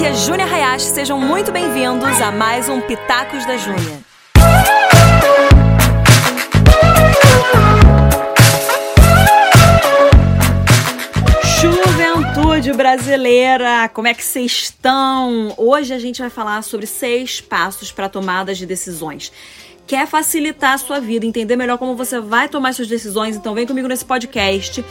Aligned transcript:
aqui 0.00 0.06
é 0.06 0.14
Júnia 0.14 0.46
Hayashi, 0.46 0.86
sejam 0.86 1.20
muito 1.20 1.52
bem-vindos 1.52 2.22
a 2.22 2.32
mais 2.32 2.70
um 2.70 2.80
Pitacos 2.80 3.44
da 3.44 3.58
Júnia. 3.58 4.00
Juventude 11.60 12.72
brasileira, 12.72 13.90
como 13.92 14.08
é 14.08 14.14
que 14.14 14.24
vocês 14.24 14.50
estão? 14.50 15.52
Hoje 15.58 15.92
a 15.92 15.98
gente 15.98 16.22
vai 16.22 16.30
falar 16.30 16.62
sobre 16.62 16.86
seis 16.86 17.42
passos 17.42 17.92
para 17.92 18.08
tomadas 18.08 18.56
de 18.56 18.64
decisões 18.64 19.30
quer 19.90 20.06
facilitar 20.06 20.74
a 20.74 20.78
sua 20.78 21.00
vida, 21.00 21.26
entender 21.26 21.56
melhor 21.56 21.76
como 21.76 21.96
você 21.96 22.20
vai 22.20 22.48
tomar 22.48 22.72
suas 22.72 22.86
decisões, 22.86 23.34
então 23.34 23.54
vem 23.54 23.66
comigo 23.66 23.88
nesse 23.88 24.04
podcast 24.04 24.84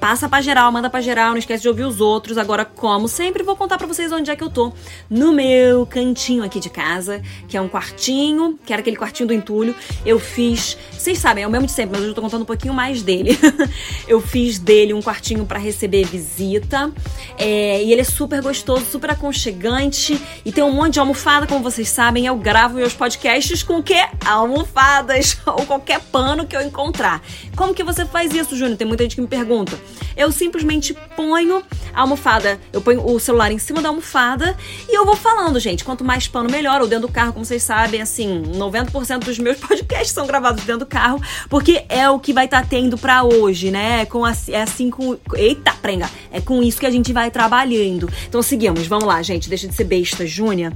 passa 0.00 0.28
pra 0.28 0.40
geral, 0.40 0.70
manda 0.70 0.88
pra 0.88 1.00
geral, 1.00 1.30
não 1.30 1.38
esquece 1.38 1.62
de 1.62 1.68
ouvir 1.68 1.84
os 1.84 2.00
outros. 2.00 2.38
Agora, 2.38 2.64
como 2.64 3.08
sempre, 3.08 3.42
vou 3.42 3.56
contar 3.56 3.78
pra 3.78 3.86
vocês 3.86 4.12
onde 4.12 4.30
é 4.30 4.36
que 4.36 4.44
eu 4.44 4.50
tô. 4.50 4.72
No 5.08 5.32
meu 5.32 5.86
cantinho 5.86 6.44
aqui 6.44 6.60
de 6.60 6.70
casa, 6.70 7.22
que 7.48 7.56
é 7.56 7.60
um 7.60 7.68
quartinho, 7.68 8.58
que 8.64 8.72
era 8.72 8.80
aquele 8.80 8.96
quartinho 8.96 9.26
do 9.26 9.34
entulho. 9.34 9.74
Eu 10.04 10.18
fiz, 10.18 10.76
vocês 10.92 11.18
sabem, 11.18 11.44
é 11.44 11.46
o 11.46 11.50
mesmo 11.50 11.66
de 11.66 11.72
sempre, 11.72 11.98
mas 11.98 12.06
eu 12.06 12.14
tô 12.14 12.20
contando 12.20 12.42
um 12.42 12.46
pouquinho 12.46 12.74
mais 12.74 13.02
dele. 13.02 13.38
eu 14.06 14.20
fiz 14.20 14.58
dele 14.58 14.92
um 14.92 15.00
quartinho 15.00 15.44
para 15.46 15.58
receber 15.58 16.04
visita. 16.04 16.92
É, 17.38 17.82
e 17.82 17.92
ele 17.92 18.02
é 18.02 18.04
super 18.04 18.42
gostoso, 18.42 18.84
super 18.84 19.10
aconchegante. 19.10 20.20
E 20.44 20.52
tem 20.52 20.62
um 20.62 20.72
monte 20.72 20.94
de 20.94 21.00
almofada, 21.00 21.46
como 21.46 21.62
vocês 21.62 21.88
sabem. 21.88 22.26
Eu 22.26 22.36
gravo 22.36 22.76
meus 22.76 22.94
podcasts 22.94 23.62
com 23.62 23.78
o? 23.78 23.84
Almofadas 24.24 25.38
ou 25.46 25.64
qualquer 25.64 26.00
pano 26.00 26.46
que 26.46 26.56
eu 26.56 26.60
encontrar. 26.60 27.22
Como 27.56 27.74
que 27.74 27.82
você 27.82 28.04
faz 28.04 28.34
isso, 28.34 28.56
Júnior? 28.56 28.76
Tem 28.76 28.86
muita 28.86 29.04
gente 29.04 29.14
que 29.14 29.20
me 29.20 29.28
pergunta. 29.28 29.78
Eu 30.16 30.32
simplesmente 30.32 30.94
ponho 31.14 31.62
a 31.92 32.00
almofada, 32.00 32.58
eu 32.72 32.80
ponho 32.80 33.06
o 33.06 33.20
celular 33.20 33.52
em 33.52 33.58
cima 33.58 33.82
da 33.82 33.88
almofada 33.88 34.56
e 34.88 34.96
eu 34.96 35.04
vou 35.04 35.16
falando, 35.16 35.60
gente. 35.60 35.84
Quanto 35.84 36.04
mais 36.04 36.26
pano, 36.26 36.50
melhor. 36.50 36.80
Ou 36.80 36.88
dentro 36.88 37.06
do 37.06 37.12
carro, 37.12 37.32
como 37.32 37.44
vocês 37.44 37.62
sabem, 37.62 38.00
assim, 38.00 38.42
90% 38.54 39.20
dos 39.20 39.38
meus 39.38 39.58
podcasts 39.60 40.12
são 40.12 40.26
gravados 40.26 40.64
dentro 40.64 40.80
do 40.80 40.86
carro, 40.86 41.20
porque 41.48 41.84
é 41.88 42.08
o 42.08 42.18
que 42.18 42.32
vai 42.32 42.46
estar 42.46 42.62
tá 42.62 42.66
tendo 42.68 42.96
para 42.96 43.24
hoje, 43.24 43.70
né? 43.70 44.06
Com 44.06 44.26
é 44.26 44.62
assim 44.62 44.90
com. 44.90 45.16
Eita, 45.34 45.72
prenga! 45.74 46.10
É 46.30 46.40
com 46.40 46.62
isso 46.62 46.78
que 46.80 46.86
a 46.86 46.90
gente 46.90 47.12
vai 47.12 47.30
trabalhando. 47.30 48.10
Então 48.28 48.42
seguimos, 48.42 48.86
vamos 48.86 49.06
lá, 49.06 49.22
gente. 49.22 49.48
Deixa 49.48 49.68
de 49.68 49.74
ser 49.74 49.84
besta, 49.84 50.26
Júnia. 50.26 50.72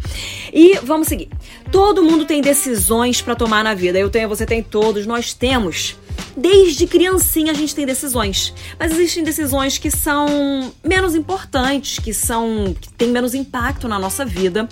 E 0.53 0.79
vamos 0.83 1.09
seguir. 1.09 1.29
Todo 1.71 2.03
mundo 2.03 2.25
tem 2.25 2.41
decisões 2.41 3.23
para 3.23 3.35
tomar 3.35 3.63
na 3.63 3.75
vida. 3.75 3.99
Eu 3.99 4.11
tenho, 4.11 4.29
você 4.29 4.45
tem 4.45 4.63
todos, 4.63 5.07
nós 5.07 5.33
temos. 5.33 5.97
Desde 6.37 6.87
criancinha 6.87 7.53
a 7.53 7.55
gente 7.55 7.75
tem 7.75 7.85
decisões, 7.85 8.55
mas 8.79 8.93
existem 8.93 9.23
decisões 9.23 9.79
que 9.79 9.91
são 9.91 10.73
menos 10.83 11.15
importantes, 11.15 11.99
que 11.99 12.15
são 12.15 12.75
que 12.81 12.93
têm 12.93 13.11
menos 13.11 13.35
impacto 13.35 13.89
na 13.89 13.99
nossa 13.99 14.25
vida. 14.25 14.69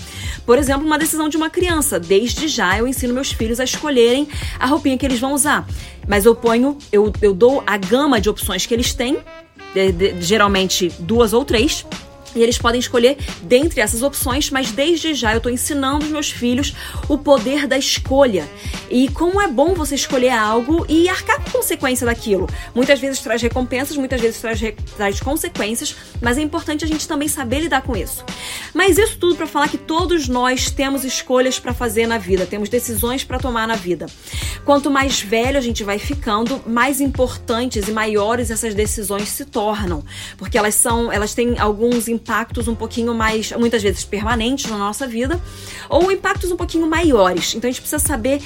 Por 0.47 0.59
exemplo, 0.59 0.87
uma 0.87 0.99
decisão 0.99 1.29
de 1.29 1.37
uma 1.37 1.51
criança. 1.51 1.99
Desde 1.99 2.49
já 2.49 2.79
eu 2.79 2.87
ensino 2.87 3.13
meus 3.13 3.33
filhos 3.33 3.61
a 3.61 3.65
escolherem 3.65 4.29
a 4.59 4.67
roupinha 4.67 4.97
que 4.97 5.05
eles 5.05 5.21
vão 5.21 5.35
usar. 5.35 5.67
Mas 6.07 6.25
eu 6.25 6.35
ponho, 6.35 6.79
eu, 6.91 7.13
eu 7.21 7.35
dou 7.35 7.63
a 7.67 7.77
gama 7.77 8.21
de 8.21 8.31
opções 8.31 8.65
que 8.65 8.73
eles 8.73 8.95
têm, 8.95 9.19
de, 9.75 9.93
de, 9.93 10.23
geralmente 10.23 10.91
duas 11.01 11.33
ou 11.33 11.45
três 11.45 11.85
e 12.35 12.43
eles 12.43 12.59
podem 12.59 12.81
escolher 12.81 13.17
dentre 13.43 13.81
essas 13.81 14.03
opções, 14.03 14.51
mas 14.51 14.71
desde 14.71 15.15
já 15.15 15.33
eu 15.33 15.39
estou 15.39 15.53
ensinando 15.53 16.05
os 16.05 16.11
meus 16.11 16.31
filhos 16.31 16.75
o 17.09 17.19
poder 17.19 17.67
da 17.67 17.79
escolha. 17.79 18.49
E 18.91 19.09
como 19.09 19.41
é 19.41 19.49
bom 19.49 19.75
você 19.75 19.95
escolher 19.95 20.31
algo 20.31 20.87
e 20.89 21.09
arcar 21.09 21.43
com 21.43 21.59
consequência 21.59 22.07
daquilo. 22.07 22.49
Muitas 22.75 23.01
vezes 23.01 23.21
traz 23.21 23.43
recompensas, 23.43 23.97
muitas 23.97 24.21
vezes 24.21 24.41
traz, 24.41 24.61
traz 24.97 25.21
consequências, 25.21 25.95
mas 26.21 26.39
é 26.39 26.41
importante 26.41 26.85
a 26.85 26.89
gente 26.89 27.07
também 27.07 27.29
saber 27.29 27.61
lidar 27.61 27.83
com 27.83 27.97
isso. 27.97 28.25
Mas 28.73 28.97
isso 28.97 29.19
tudo 29.19 29.37
para 29.37 29.47
falar 29.47 29.69
que 29.69 29.79
todos 29.79 30.29
nós 30.29 30.71
temos 30.71 31.05
escolhas 31.05 31.59
para 31.59 31.75
fazer 31.75 32.07
na 32.07 32.17
vida, 32.17 32.47
temos 32.47 32.69
decisões 32.69 33.25
para 33.25 33.39
tomar 33.39 33.67
na 33.67 33.75
vida. 33.75 34.07
Quanto 34.65 34.91
mais 34.91 35.21
velho 35.21 35.59
a 35.59 35.61
gente 35.61 35.83
vai 35.85 35.99
ficando, 35.99 36.63
mais 36.67 37.01
importantes 37.01 37.89
e 37.89 37.93
maiores 37.93 38.51
essas 38.51 38.75
decisões 38.75 39.29
se 39.29 39.45
tornam, 39.45 40.05
porque 40.37 40.57
elas 40.57 40.75
são, 40.75 41.11
elas 41.11 41.35
têm 41.35 41.59
alguns 41.59 42.09
impactos 42.19 42.69
um 42.69 42.75
pouquinho 42.75 43.15
mais, 43.15 43.53
muitas 43.53 43.83
vezes 43.83 44.05
permanentes 44.05 44.69
na 44.71 44.77
nossa 44.77 45.07
vida, 45.07 45.41
ou 45.89 46.11
impactos 46.11 46.51
um 46.51 46.57
pouquinho 46.57 46.87
maiores. 46.87 47.55
Então 47.55 47.69
a 47.69 47.73
gente 47.73 47.81
precisa 47.81 48.01
saber 48.01 48.43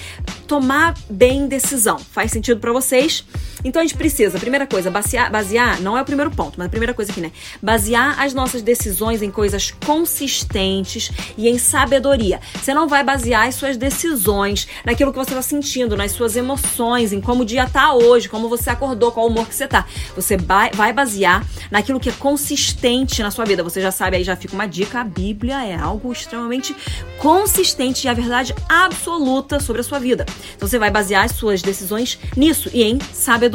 tomar 0.47 0.95
bem 1.09 1.49
decisão. 1.49 1.99
Faz 1.99 2.31
sentido 2.31 2.61
para 2.61 2.73
vocês? 2.73 3.25
Então 3.65 3.81
a 3.81 3.85
gente 3.85 3.97
precisa, 3.97 4.39
primeira 4.39 4.67
coisa, 4.67 4.91
basear, 4.91 5.31
basear, 5.31 5.81
não 5.81 5.97
é 5.97 6.03
o 6.03 6.05
primeiro 6.05 6.31
ponto, 6.31 6.55
mas 6.57 6.67
a 6.67 6.71
primeira 6.71 6.93
coisa 6.93 7.13
aqui, 7.13 7.21
né? 7.21 7.31
Basear 7.63 8.21
as 8.21 8.35
nossas 8.35 8.61
decisões 8.61 9.23
em 9.23 9.31
coisas 9.31 9.71
consistentes 9.87 11.11
e 11.37 11.49
em 11.49 11.59
sabedoria. 11.59 12.41
Você 12.55 12.75
não 12.75 12.89
vai 12.89 13.05
basear 13.05 13.47
as 13.47 13.55
suas 13.55 13.77
decisões 13.77 14.67
naquilo 14.85 15.13
que 15.13 15.19
você 15.19 15.31
está 15.31 15.43
sentindo, 15.43 15.97
nas 15.97 16.13
suas 16.13 16.35
emoções, 16.35 17.13
em 17.13 17.21
como 17.21 17.43
o 17.43 17.47
dia 17.47 17.69
tá 17.69 17.93
hoje, 17.95 18.29
como 18.29 18.49
você 18.49 18.71
acordou, 18.71 19.13
qual 19.13 19.29
humor 19.29 19.47
que 19.47 19.55
você 19.55 19.69
tá. 19.69 19.87
Você 20.17 20.37
vai 20.37 20.93
basear 20.93 21.47
naquilo 21.71 22.01
que 22.01 22.09
é 22.09 22.13
consistente 22.13 23.23
na 23.23 23.31
sua 23.31 23.45
vida. 23.45 23.63
Você 23.63 23.81
já 23.81 23.93
sabe, 23.93 24.17
aí 24.17 24.25
já 24.25 24.35
fica 24.35 24.55
uma 24.55 24.67
dica, 24.67 25.01
a 25.01 25.05
Bíblia 25.05 25.65
é 25.65 25.77
algo 25.77 26.11
extremamente 26.11 26.75
consistente 27.19 28.07
e 28.07 28.11
a 28.11 28.15
verdade 28.15 28.55
absoluta 28.69 29.61
sobre 29.61 29.81
a 29.81 29.85
sua 29.85 30.01
vida. 30.01 30.27
Então 30.57 30.69
você 30.69 30.79
vai 30.79 30.91
basear 30.91 31.25
as 31.25 31.33
suas 31.33 31.63
decisões 31.63 32.19
nisso 32.37 32.69
e 32.73 32.83
em 32.83 32.99
sabedoria. 33.13 33.52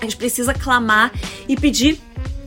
A 0.00 0.04
gente 0.04 0.16
precisa 0.16 0.52
clamar 0.52 1.12
e 1.48 1.56
pedir 1.56 2.00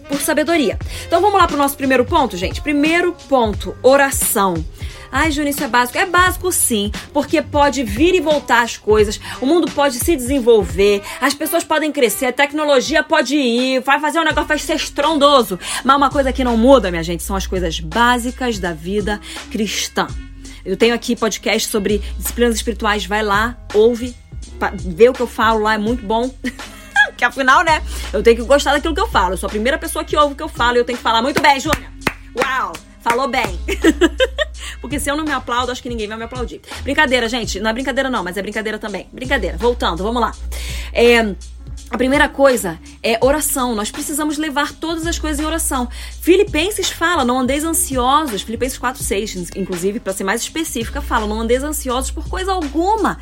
por 0.07 0.19
sabedoria. 0.21 0.77
Então 1.07 1.21
vamos 1.21 1.39
lá 1.39 1.47
para 1.47 1.55
o 1.55 1.57
nosso 1.57 1.75
primeiro 1.75 2.05
ponto, 2.05 2.37
gente. 2.37 2.61
Primeiro 2.61 3.13
ponto: 3.27 3.75
oração. 3.81 4.63
Ai, 5.11 5.31
Júnior, 5.31 5.51
isso 5.51 5.63
é 5.63 5.67
básico. 5.67 5.97
É 5.97 6.05
básico 6.05 6.51
sim, 6.51 6.91
porque 7.13 7.41
pode 7.41 7.83
vir 7.83 8.13
e 8.15 8.19
voltar 8.19 8.63
as 8.63 8.75
coisas, 8.75 9.19
o 9.39 9.45
mundo 9.45 9.71
pode 9.71 9.95
se 9.95 10.13
desenvolver, 10.13 11.01
as 11.21 11.33
pessoas 11.33 11.63
podem 11.63 11.89
crescer, 11.89 12.25
a 12.25 12.33
tecnologia 12.33 13.01
pode 13.01 13.35
ir, 13.35 13.79
vai 13.79 13.99
fazer 13.99 14.19
um 14.19 14.25
negócio, 14.25 14.47
vai 14.47 14.59
ser 14.59 14.75
estrondoso. 14.75 15.57
Mas 15.85 15.95
uma 15.95 16.09
coisa 16.09 16.33
que 16.33 16.43
não 16.43 16.57
muda, 16.57 16.91
minha 16.91 17.03
gente, 17.03 17.23
são 17.23 17.35
as 17.35 17.47
coisas 17.47 17.79
básicas 17.79 18.59
da 18.59 18.73
vida 18.73 19.21
cristã. 19.49 20.07
Eu 20.65 20.75
tenho 20.75 20.93
aqui 20.93 21.15
podcast 21.15 21.69
sobre 21.69 22.01
disciplinas 22.17 22.55
espirituais, 22.55 23.05
vai 23.05 23.23
lá, 23.23 23.55
ouve, 23.73 24.13
vê 24.73 25.09
o 25.09 25.13
que 25.13 25.21
eu 25.21 25.27
falo 25.27 25.61
lá, 25.61 25.73
é 25.73 25.77
muito 25.77 26.05
bom. 26.05 26.33
que 27.17 27.23
afinal, 27.23 27.63
né, 27.63 27.81
eu 28.11 28.21
tenho 28.21 28.37
que 28.37 28.43
gostar 28.43 28.73
daquilo 28.73 28.93
que 28.93 29.01
eu 29.01 29.07
falo. 29.07 29.33
Eu 29.33 29.37
sou 29.37 29.47
a 29.47 29.49
primeira 29.49 29.77
pessoa 29.77 30.03
que 30.03 30.17
ouve 30.17 30.33
o 30.33 30.35
que 30.35 30.43
eu 30.43 30.49
falo 30.49 30.77
e 30.77 30.79
eu 30.79 30.85
tenho 30.85 30.97
que 30.97 31.03
falar 31.03 31.21
muito 31.21 31.41
bem, 31.41 31.59
Júlia. 31.59 31.89
Uau! 32.37 32.73
Falou 33.05 33.27
bem. 33.27 33.59
Porque 34.81 34.99
se 34.99 35.11
eu 35.11 35.15
não 35.15 35.23
me 35.23 35.31
aplaudo, 35.31 35.71
acho 35.71 35.81
que 35.81 35.87
ninguém 35.87 36.07
vai 36.07 36.17
me 36.17 36.23
aplaudir. 36.23 36.59
Brincadeira, 36.81 37.29
gente. 37.29 37.59
Não 37.59 37.69
é 37.69 37.73
brincadeira, 37.73 38.09
não, 38.09 38.23
mas 38.23 38.35
é 38.35 38.41
brincadeira 38.41 38.79
também. 38.79 39.07
Brincadeira. 39.13 39.57
Voltando, 39.57 40.01
vamos 40.01 40.19
lá. 40.19 40.31
É. 40.91 41.35
A 41.91 41.97
primeira 41.97 42.27
coisa 42.27 42.79
é 43.01 43.17
oração. 43.21 43.75
Nós 43.75 43.91
precisamos 43.91 44.37
levar 44.37 44.73
todas 44.73 45.05
as 45.05 45.19
coisas 45.19 45.39
em 45.39 45.45
oração. 45.45 45.87
Filipenses 46.19 46.89
fala, 46.89 47.23
não 47.23 47.39
andeis 47.39 47.63
ansiosos. 47.63 48.41
Filipenses 48.41 48.77
4:6, 48.77 49.51
inclusive, 49.55 49.99
para 49.99 50.11
ser 50.11 50.23
mais 50.23 50.41
específica, 50.41 50.99
fala: 50.99 51.27
"Não 51.27 51.41
andeis 51.41 51.63
ansiosos 51.63 52.09
por 52.09 52.27
coisa 52.27 52.51
alguma. 52.51 53.19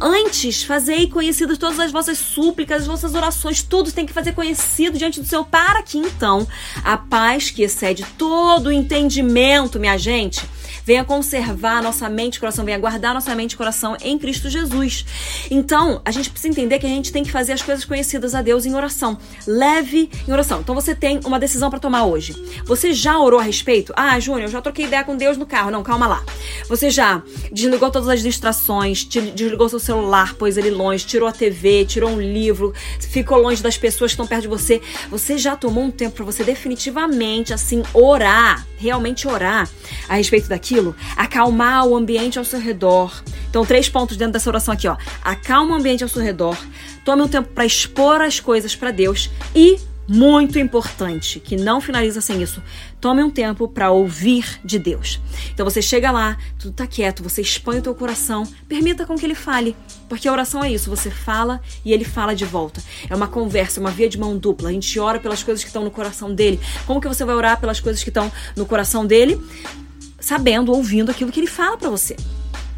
Antes, 0.00 0.62
fazei 0.62 1.08
conhecidas 1.08 1.56
todas 1.56 1.80
as 1.80 1.90
vossas 1.90 2.18
súplicas, 2.18 2.82
as 2.82 2.86
vossas 2.86 3.14
orações, 3.14 3.62
tudo 3.62 3.90
tem 3.90 4.04
que 4.04 4.12
fazer 4.12 4.32
conhecido 4.32 4.98
diante 4.98 5.20
do 5.20 5.26
Senhor, 5.26 5.44
para 5.44 5.82
que 5.82 5.98
então 5.98 6.46
a 6.84 6.96
paz 6.96 7.50
que 7.50 7.62
excede 7.62 8.04
todo 8.18 8.66
o 8.66 8.72
entendimento, 8.72 9.80
minha 9.80 9.96
gente, 9.96 10.46
venha 10.84 11.04
conservar 11.04 11.82
nossa 11.82 12.08
mente 12.08 12.36
e 12.36 12.40
coração, 12.40 12.64
venha 12.64 12.78
guardar 12.78 13.14
nossa 13.14 13.34
mente 13.34 13.52
e 13.52 13.56
coração 13.56 13.96
em 14.02 14.18
Cristo 14.18 14.50
Jesus. 14.50 15.04
Então, 15.50 16.00
a 16.04 16.10
gente 16.10 16.30
precisa 16.30 16.52
entender 16.52 16.78
que 16.78 16.86
a 16.86 16.88
gente 16.88 17.10
tem 17.10 17.24
que 17.24 17.32
fazer 17.32 17.52
as 17.52 17.62
coisas 17.62 17.84
conhecidas 17.84 18.34
a 18.34 18.42
Deus 18.42 18.66
em 18.66 18.74
oração. 18.74 19.18
Leve 19.46 20.10
em 20.28 20.32
oração. 20.32 20.60
Então, 20.60 20.74
você 20.74 20.94
tem 20.94 21.20
uma 21.24 21.38
decisão 21.38 21.70
para 21.70 21.78
tomar 21.78 22.04
hoje. 22.04 22.34
Você 22.64 22.92
já 22.92 23.18
orou 23.18 23.40
a 23.40 23.42
respeito? 23.42 23.92
Ah, 23.96 24.18
Júnior, 24.20 24.44
eu 24.44 24.48
já 24.48 24.60
troquei 24.60 24.84
ideia 24.84 25.02
com 25.02 25.16
Deus 25.16 25.36
no 25.36 25.46
carro. 25.46 25.70
Não, 25.70 25.82
calma 25.82 26.06
lá. 26.06 26.22
Você 26.68 26.90
já 26.90 27.22
desligou 27.50 27.90
todas 27.90 28.08
as 28.08 28.22
distrações, 28.22 29.04
desligou 29.04 29.68
seu 29.68 29.80
celular, 29.80 30.34
pôs 30.34 30.56
ele 30.58 30.70
longe, 30.70 31.06
tirou 31.06 31.28
a 31.28 31.32
TV, 31.32 31.84
tirou 31.86 32.10
um 32.10 32.20
livro, 32.20 32.74
ficou 33.00 33.38
longe 33.38 33.62
das 33.62 33.78
pessoas 33.78 34.10
que 34.10 34.14
estão 34.14 34.26
perto 34.26 34.42
de 34.42 34.48
você. 34.48 34.82
Você 35.10 35.38
já 35.38 35.56
tomou 35.56 35.84
um 35.84 35.90
tempo 35.90 36.16
para 36.16 36.24
você 36.24 36.44
definitivamente, 36.44 37.54
assim, 37.54 37.82
orar, 37.92 38.66
realmente 38.76 39.26
orar 39.26 39.68
a 40.08 40.14
respeito 40.14 40.48
daquilo? 40.48 40.73
Aquilo, 40.74 40.96
acalmar 41.16 41.86
o 41.86 41.96
ambiente 41.96 42.38
ao 42.38 42.44
seu 42.44 42.58
redor. 42.58 43.22
Então, 43.48 43.64
três 43.64 43.88
pontos 43.88 44.16
dentro 44.16 44.32
dessa 44.32 44.50
oração 44.50 44.74
aqui, 44.74 44.88
ó. 44.88 44.96
Acalma 45.22 45.72
o 45.72 45.78
ambiente 45.78 46.02
ao 46.02 46.08
seu 46.08 46.22
redor, 46.22 46.58
tome 47.04 47.22
um 47.22 47.28
tempo 47.28 47.48
para 47.50 47.64
expor 47.64 48.20
as 48.20 48.40
coisas 48.40 48.74
para 48.74 48.90
Deus 48.90 49.30
e 49.54 49.78
muito 50.06 50.58
importante, 50.58 51.40
que 51.40 51.56
não 51.56 51.80
finaliza 51.80 52.20
sem 52.20 52.42
isso. 52.42 52.62
Tome 53.00 53.22
um 53.22 53.30
tempo 53.30 53.66
para 53.66 53.90
ouvir 53.90 54.60
de 54.62 54.78
Deus. 54.78 55.18
Então 55.52 55.64
você 55.64 55.80
chega 55.80 56.10
lá, 56.10 56.36
tudo 56.58 56.74
tá 56.74 56.86
quieto, 56.86 57.22
você 57.22 57.40
expõe 57.40 57.78
o 57.78 57.82
teu 57.82 57.94
coração, 57.94 58.44
permita 58.68 59.06
com 59.06 59.16
que 59.16 59.24
ele 59.24 59.34
fale, 59.34 59.74
porque 60.06 60.28
a 60.28 60.32
oração 60.32 60.62
é 60.62 60.70
isso, 60.70 60.90
você 60.90 61.10
fala 61.10 61.58
e 61.84 61.92
ele 61.92 62.04
fala 62.04 62.34
de 62.34 62.44
volta. 62.44 62.82
É 63.08 63.14
uma 63.14 63.28
conversa, 63.28 63.80
uma 63.80 63.90
via 63.90 64.08
de 64.08 64.18
mão 64.18 64.36
dupla. 64.36 64.68
A 64.68 64.72
gente 64.72 64.98
ora 64.98 65.18
pelas 65.18 65.42
coisas 65.42 65.62
que 65.62 65.68
estão 65.68 65.84
no 65.84 65.90
coração 65.90 66.34
dele. 66.34 66.60
Como 66.86 67.00
que 67.00 67.08
você 67.08 67.24
vai 67.24 67.34
orar 67.34 67.58
pelas 67.58 67.80
coisas 67.80 68.02
que 68.02 68.10
estão 68.10 68.30
no 68.56 68.66
coração 68.66 69.06
dele? 69.06 69.40
Sabendo, 70.24 70.72
ouvindo 70.72 71.10
aquilo 71.10 71.30
que 71.30 71.38
ele 71.38 71.46
fala 71.46 71.76
para 71.76 71.90
você. 71.90 72.16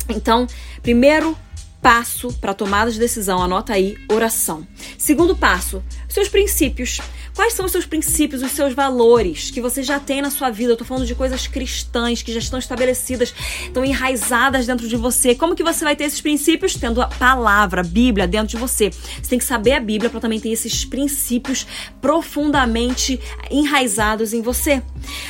Então, 0.08 0.46
primeiro 0.82 1.37
passo 1.81 2.32
para 2.40 2.52
tomada 2.52 2.90
de 2.90 2.98
decisão, 2.98 3.40
anota 3.40 3.72
aí, 3.72 3.96
oração. 4.10 4.66
Segundo 4.98 5.37
passo, 5.37 5.82
seus 6.08 6.28
princípios. 6.28 7.00
Quais 7.37 7.53
são 7.53 7.67
os 7.67 7.73
seus 7.73 7.85
princípios, 7.85 8.43
os 8.43 8.53
seus 8.53 8.73
valores 8.73 9.50
que 9.50 9.61
você 9.61 9.83
já 9.83 10.00
tem 10.00 10.23
na 10.23 10.31
sua 10.31 10.49
vida? 10.49 10.73
Eu 10.73 10.77
tô 10.77 10.87
falando 10.87 11.05
de 11.05 11.15
coisas 11.15 11.47
cristãs 11.47 12.23
que 12.23 12.33
já 12.33 12.38
estão 12.38 12.59
estabelecidas, 12.59 13.35
estão 13.62 13.85
enraizadas 13.85 14.67
dentro 14.67 14.88
de 14.88 14.97
você. 14.97 15.35
Como 15.35 15.55
que 15.55 15.62
você 15.62 15.85
vai 15.85 15.94
ter 15.94 16.05
esses 16.05 16.23
princípios? 16.23 16.75
Tendo 16.75 17.03
a 17.03 17.09
palavra, 17.09 17.83
a 17.83 17.85
Bíblia 17.85 18.27
dentro 18.27 18.49
de 18.49 18.56
você. 18.56 18.88
Você 18.91 19.29
tem 19.29 19.38
que 19.38 19.44
saber 19.44 19.73
a 19.73 19.81
Bíblia 19.81 20.09
para 20.09 20.19
também 20.19 20.41
ter 20.41 20.49
esses 20.49 20.87
princípios 20.87 21.67
profundamente 22.00 23.21
enraizados 23.50 24.33
em 24.33 24.41
você. 24.41 24.83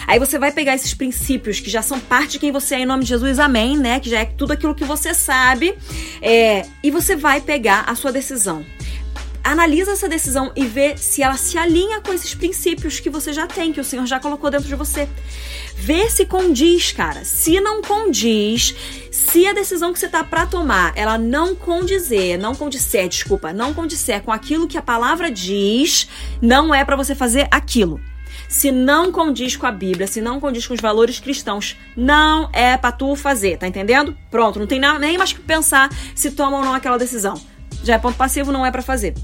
Aí 0.06 0.20
você 0.20 0.38
vai 0.38 0.52
pegar 0.52 0.76
esses 0.76 0.94
princípios 0.94 1.58
que 1.58 1.68
já 1.68 1.82
são 1.82 1.98
parte 1.98 2.32
de 2.32 2.38
quem 2.38 2.52
você 2.52 2.76
é 2.76 2.80
em 2.82 2.86
nome 2.86 3.02
de 3.02 3.08
Jesus, 3.08 3.40
amém, 3.40 3.76
né? 3.76 3.98
Que 3.98 4.08
já 4.08 4.20
é 4.20 4.24
tudo 4.26 4.52
aquilo 4.52 4.76
que 4.76 4.84
você 4.84 5.12
sabe. 5.12 5.76
É, 6.22 6.66
e 6.84 6.90
você 6.90 7.16
vai 7.16 7.40
pegar 7.40 7.80
a 7.88 7.96
sua 7.96 8.12
decisão 8.12 8.64
analisa 9.46 9.92
essa 9.92 10.08
decisão 10.08 10.50
e 10.56 10.66
vê 10.66 10.96
se 10.96 11.22
ela 11.22 11.36
se 11.36 11.56
alinha 11.56 12.00
com 12.00 12.12
esses 12.12 12.34
princípios 12.34 12.98
que 12.98 13.08
você 13.08 13.32
já 13.32 13.46
tem, 13.46 13.72
que 13.72 13.80
o 13.80 13.84
Senhor 13.84 14.04
já 14.04 14.18
colocou 14.18 14.50
dentro 14.50 14.66
de 14.66 14.74
você. 14.74 15.08
Vê 15.76 16.10
se 16.10 16.26
condiz, 16.26 16.90
cara. 16.92 17.24
Se 17.24 17.60
não 17.60 17.80
condiz, 17.80 18.74
se 19.10 19.46
a 19.46 19.52
decisão 19.52 19.92
que 19.92 19.98
você 19.98 20.08
tá 20.08 20.24
para 20.24 20.46
tomar, 20.46 20.92
ela 20.96 21.16
não 21.16 21.54
condizer, 21.54 22.36
não 22.36 22.54
condisser, 22.54 23.08
desculpa, 23.08 23.52
não 23.52 23.72
condisser 23.72 24.20
com 24.22 24.32
aquilo 24.32 24.66
que 24.66 24.76
a 24.76 24.82
palavra 24.82 25.30
diz, 25.30 26.08
não 26.42 26.74
é 26.74 26.84
para 26.84 26.96
você 26.96 27.14
fazer 27.14 27.46
aquilo. 27.50 28.00
Se 28.48 28.70
não 28.70 29.10
condiz 29.12 29.56
com 29.56 29.66
a 29.66 29.72
Bíblia, 29.72 30.06
se 30.06 30.20
não 30.20 30.40
condiz 30.40 30.66
com 30.66 30.74
os 30.74 30.80
valores 30.80 31.20
cristãos, 31.20 31.76
não 31.96 32.48
é 32.52 32.76
para 32.76 32.92
tu 32.92 33.14
fazer, 33.16 33.58
tá 33.58 33.66
entendendo? 33.66 34.16
Pronto, 34.30 34.58
não 34.58 34.66
tem 34.66 34.80
nem 35.00 35.18
mais 35.18 35.32
que 35.32 35.40
pensar 35.40 35.88
se 36.14 36.30
toma 36.32 36.58
ou 36.58 36.64
não 36.64 36.74
aquela 36.74 36.98
decisão. 36.98 37.40
Já 37.82 37.94
é 37.94 37.98
ponto 37.98 38.16
passivo, 38.16 38.52
não 38.52 38.64
é 38.64 38.70
para 38.70 38.82
fazer. 38.82 39.14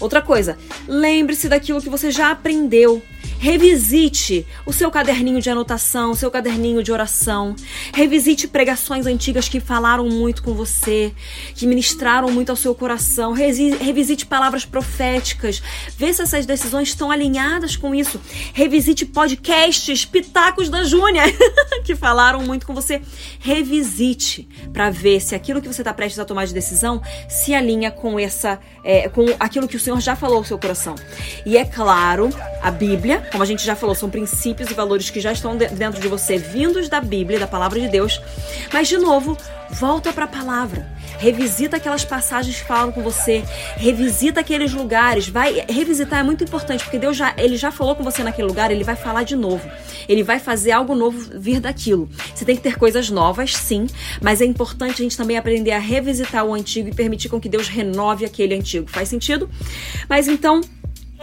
Outra 0.00 0.22
coisa, 0.22 0.56
lembre-se 0.88 1.48
daquilo 1.48 1.80
que 1.80 1.90
você 1.90 2.10
já 2.10 2.30
aprendeu. 2.30 3.02
Revisite 3.42 4.46
o 4.66 4.72
seu 4.72 4.90
caderninho 4.90 5.40
de 5.40 5.48
anotação, 5.48 6.10
o 6.10 6.14
seu 6.14 6.30
caderninho 6.30 6.82
de 6.82 6.92
oração. 6.92 7.56
Revisite 7.90 8.46
pregações 8.46 9.06
antigas 9.06 9.48
que 9.48 9.58
falaram 9.58 10.06
muito 10.10 10.42
com 10.42 10.52
você, 10.52 11.10
que 11.54 11.66
ministraram 11.66 12.30
muito 12.30 12.50
ao 12.50 12.56
seu 12.56 12.74
coração. 12.74 13.32
Revisite 13.32 14.26
palavras 14.26 14.66
proféticas. 14.66 15.62
Vê 15.96 16.12
se 16.12 16.20
essas 16.20 16.44
decisões 16.44 16.88
estão 16.90 17.10
alinhadas 17.10 17.76
com 17.76 17.94
isso. 17.94 18.20
Revisite 18.52 19.06
podcasts, 19.06 20.04
pitacos 20.04 20.68
da 20.68 20.84
Júnia, 20.84 21.22
que 21.82 21.96
falaram 21.96 22.42
muito 22.42 22.66
com 22.66 22.74
você. 22.74 23.00
Revisite 23.38 24.46
para 24.70 24.90
ver 24.90 25.18
se 25.18 25.34
aquilo 25.34 25.62
que 25.62 25.68
você 25.68 25.80
está 25.80 25.94
prestes 25.94 26.18
a 26.18 26.26
tomar 26.26 26.44
de 26.44 26.52
decisão 26.52 27.00
se 27.26 27.54
alinha 27.54 27.90
com 27.90 28.20
essa, 28.20 28.60
é, 28.84 29.08
com 29.08 29.24
aquilo 29.40 29.66
que 29.66 29.76
o 29.76 29.80
Senhor 29.80 29.98
já 29.98 30.14
falou 30.14 30.36
ao 30.36 30.44
seu 30.44 30.58
coração. 30.58 30.94
E 31.46 31.56
é 31.56 31.64
claro, 31.64 32.28
a 32.62 32.70
Bíblia 32.70 33.29
como 33.30 33.42
a 33.42 33.46
gente 33.46 33.64
já 33.64 33.76
falou, 33.76 33.94
são 33.94 34.10
princípios 34.10 34.70
e 34.70 34.74
valores 34.74 35.10
que 35.10 35.20
já 35.20 35.32
estão 35.32 35.56
dentro 35.56 36.00
de 36.00 36.08
você, 36.08 36.36
vindos 36.36 36.88
da 36.88 37.00
Bíblia, 37.00 37.38
da 37.38 37.46
palavra 37.46 37.80
de 37.80 37.88
Deus. 37.88 38.20
Mas, 38.72 38.88
de 38.88 38.98
novo, 38.98 39.36
volta 39.70 40.12
para 40.12 40.24
a 40.24 40.28
palavra. 40.28 40.86
Revisita 41.18 41.76
aquelas 41.76 42.04
passagens 42.04 42.60
que 42.60 42.66
falam 42.66 42.90
com 42.90 43.02
você, 43.02 43.44
revisita 43.76 44.40
aqueles 44.40 44.72
lugares, 44.72 45.28
vai 45.28 45.64
revisitar 45.68 46.20
é 46.20 46.22
muito 46.22 46.42
importante, 46.42 46.82
porque 46.82 46.98
Deus 46.98 47.16
já, 47.16 47.34
ele 47.36 47.56
já 47.56 47.70
falou 47.70 47.94
com 47.94 48.02
você 48.02 48.22
naquele 48.22 48.48
lugar, 48.48 48.70
ele 48.70 48.82
vai 48.82 48.96
falar 48.96 49.22
de 49.22 49.36
novo. 49.36 49.70
Ele 50.08 50.22
vai 50.22 50.38
fazer 50.38 50.72
algo 50.72 50.94
novo 50.94 51.38
vir 51.38 51.60
daquilo. 51.60 52.08
Você 52.34 52.44
tem 52.44 52.56
que 52.56 52.62
ter 52.62 52.76
coisas 52.76 53.10
novas, 53.10 53.54
sim, 53.54 53.86
mas 54.20 54.40
é 54.40 54.44
importante 54.44 55.02
a 55.02 55.04
gente 55.04 55.16
também 55.16 55.36
aprender 55.36 55.72
a 55.72 55.78
revisitar 55.78 56.44
o 56.44 56.54
antigo 56.54 56.88
e 56.88 56.94
permitir 56.94 57.28
com 57.28 57.40
que 57.40 57.48
Deus 57.48 57.68
renove 57.68 58.24
aquele 58.24 58.54
antigo. 58.54 58.88
Faz 58.88 59.08
sentido? 59.08 59.48
Mas 60.08 60.26
então, 60.26 60.62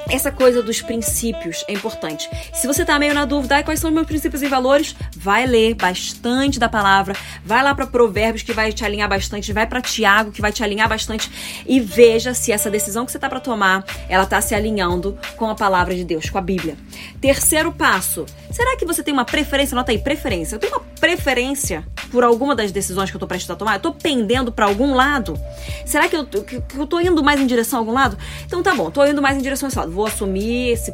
essa 0.09 0.31
coisa 0.31 0.63
dos 0.63 0.81
princípios 0.81 1.65
é 1.68 1.74
importante. 1.74 2.30
Se 2.54 2.65
você 2.68 2.86
tá 2.86 2.98
meio 2.98 3.13
na 3.13 3.25
dúvida, 3.25 3.57
ah, 3.57 3.63
quais 3.63 3.80
são 3.80 3.89
os 3.89 3.94
meus 3.94 4.07
princípios 4.07 4.42
e 4.42 4.48
valores, 4.48 4.95
vai 5.15 5.45
ler 5.45 5.74
bastante 5.74 6.59
da 6.59 6.69
palavra, 6.69 7.15
vai 7.44 7.62
lá 7.63 7.75
para 7.75 7.86
Provérbios 7.86 8.44
que 8.44 8.54
vai 8.54 8.71
te 8.71 8.86
alinhar 8.86 9.09
bastante, 9.09 9.51
vai 9.51 9.68
para 9.68 9.81
Tiago 9.81 10.31
que 10.31 10.42
vai 10.42 10.51
te 10.51 10.63
alinhar 10.63 10.88
bastante 10.88 11.30
e 11.65 11.80
veja 11.80 12.33
se 12.33 12.51
essa 12.51 12.69
decisão 12.69 13.06
que 13.06 13.12
você 13.12 13.19
tá 13.19 13.30
para 13.30 13.39
tomar, 13.39 13.83
ela 14.07 14.25
tá 14.25 14.39
se 14.42 14.56
alinhando 14.56 15.18
com 15.36 15.50
a 15.50 15.56
palavra 15.56 15.94
de 15.95 16.04
Deus, 16.04 16.30
com 16.30 16.38
a 16.38 16.42
Bíblia. 16.42 16.77
Terceiro 17.19 17.71
passo, 17.71 18.25
será 18.51 18.77
que 18.77 18.86
você 18.86 19.04
tem 19.04 19.13
uma 19.13 19.25
preferência? 19.25 19.75
Nota 19.75 19.92
aí, 19.92 20.00
preferência. 20.00 20.56
Eu 20.56 20.59
tenho 20.59 20.74
uma 20.74 20.83
preferência 21.00 21.86
por 22.12 22.24
alguma 22.24 22.56
das 22.56 22.71
decisões 22.71 23.09
que 23.09 23.15
eu 23.15 23.19
tô 23.19 23.27
prestes 23.27 23.50
a 23.50 23.56
tomar? 23.56 23.75
Eu 23.75 23.80
tô 23.80 23.94
pendendo 23.94 24.51
para 24.51 24.65
algum 24.65 24.94
lado? 24.94 25.39
Será 25.86 26.07
que 26.07 26.15
eu, 26.15 26.25
que, 26.25 26.62
que 26.62 26.77
eu 26.77 26.88
tô 26.88 27.00
indo 27.00 27.24
mais 27.24 27.39
em 27.39 27.45
direção 27.45 27.80
a 27.80 27.81
algum 27.81 27.94
lado? 27.94 28.18
Então 28.45 28.63
tá 28.63 28.74
bom, 28.74 28.89
tô 28.89 29.06
indo 29.06 29.21
mais 29.21 29.38
em 29.38 29.42
direção 29.42 29.68
a 29.68 29.69
esse 29.69 29.77
lado 29.77 29.92
vou 29.97 30.05
assumir 30.05 30.69
esse, 30.69 30.94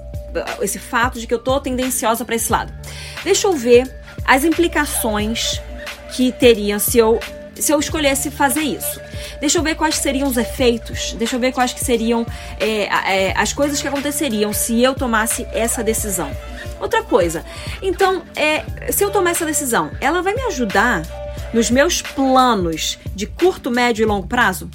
esse 0.61 0.79
fato 0.79 1.19
de 1.19 1.27
que 1.27 1.33
eu 1.33 1.39
tô 1.39 1.59
tendenciosa 1.59 2.23
para 2.23 2.35
esse 2.35 2.49
lado. 2.49 2.73
Deixa 3.23 3.47
eu 3.47 3.53
ver 3.53 3.93
as 4.25 4.45
implicações 4.45 5.61
que 6.15 6.31
teriam 6.31 6.79
se 6.79 6.97
eu 6.97 7.19
se 7.55 7.71
eu 7.71 7.79
escolhesse 7.79 8.31
fazer 8.31 8.61
isso. 8.61 8.99
Deixa 9.39 9.59
eu 9.59 9.63
ver 9.63 9.75
quais 9.75 9.95
seriam 9.95 10.27
os 10.27 10.37
efeitos, 10.37 11.13
deixa 11.13 11.35
eu 11.35 11.39
ver 11.39 11.51
quais 11.51 11.71
que 11.71 11.85
seriam 11.85 12.25
é, 12.59 13.27
é, 13.27 13.33
as 13.37 13.53
coisas 13.53 13.79
que 13.79 13.87
aconteceriam 13.87 14.51
se 14.51 14.81
eu 14.81 14.95
tomasse 14.95 15.45
essa 15.51 15.83
decisão. 15.83 16.31
Outra 16.79 17.03
coisa, 17.03 17.45
então, 17.79 18.23
é, 18.35 18.63
se 18.91 19.03
eu 19.03 19.11
tomar 19.11 19.31
essa 19.31 19.45
decisão, 19.45 19.91
ela 20.01 20.23
vai 20.23 20.33
me 20.33 20.41
ajudar 20.43 21.03
nos 21.53 21.69
meus 21.69 22.01
planos 22.01 22.97
de 23.15 23.27
curto, 23.27 23.69
médio 23.69 24.01
e 24.01 24.05
longo 24.05 24.27
prazo? 24.27 24.67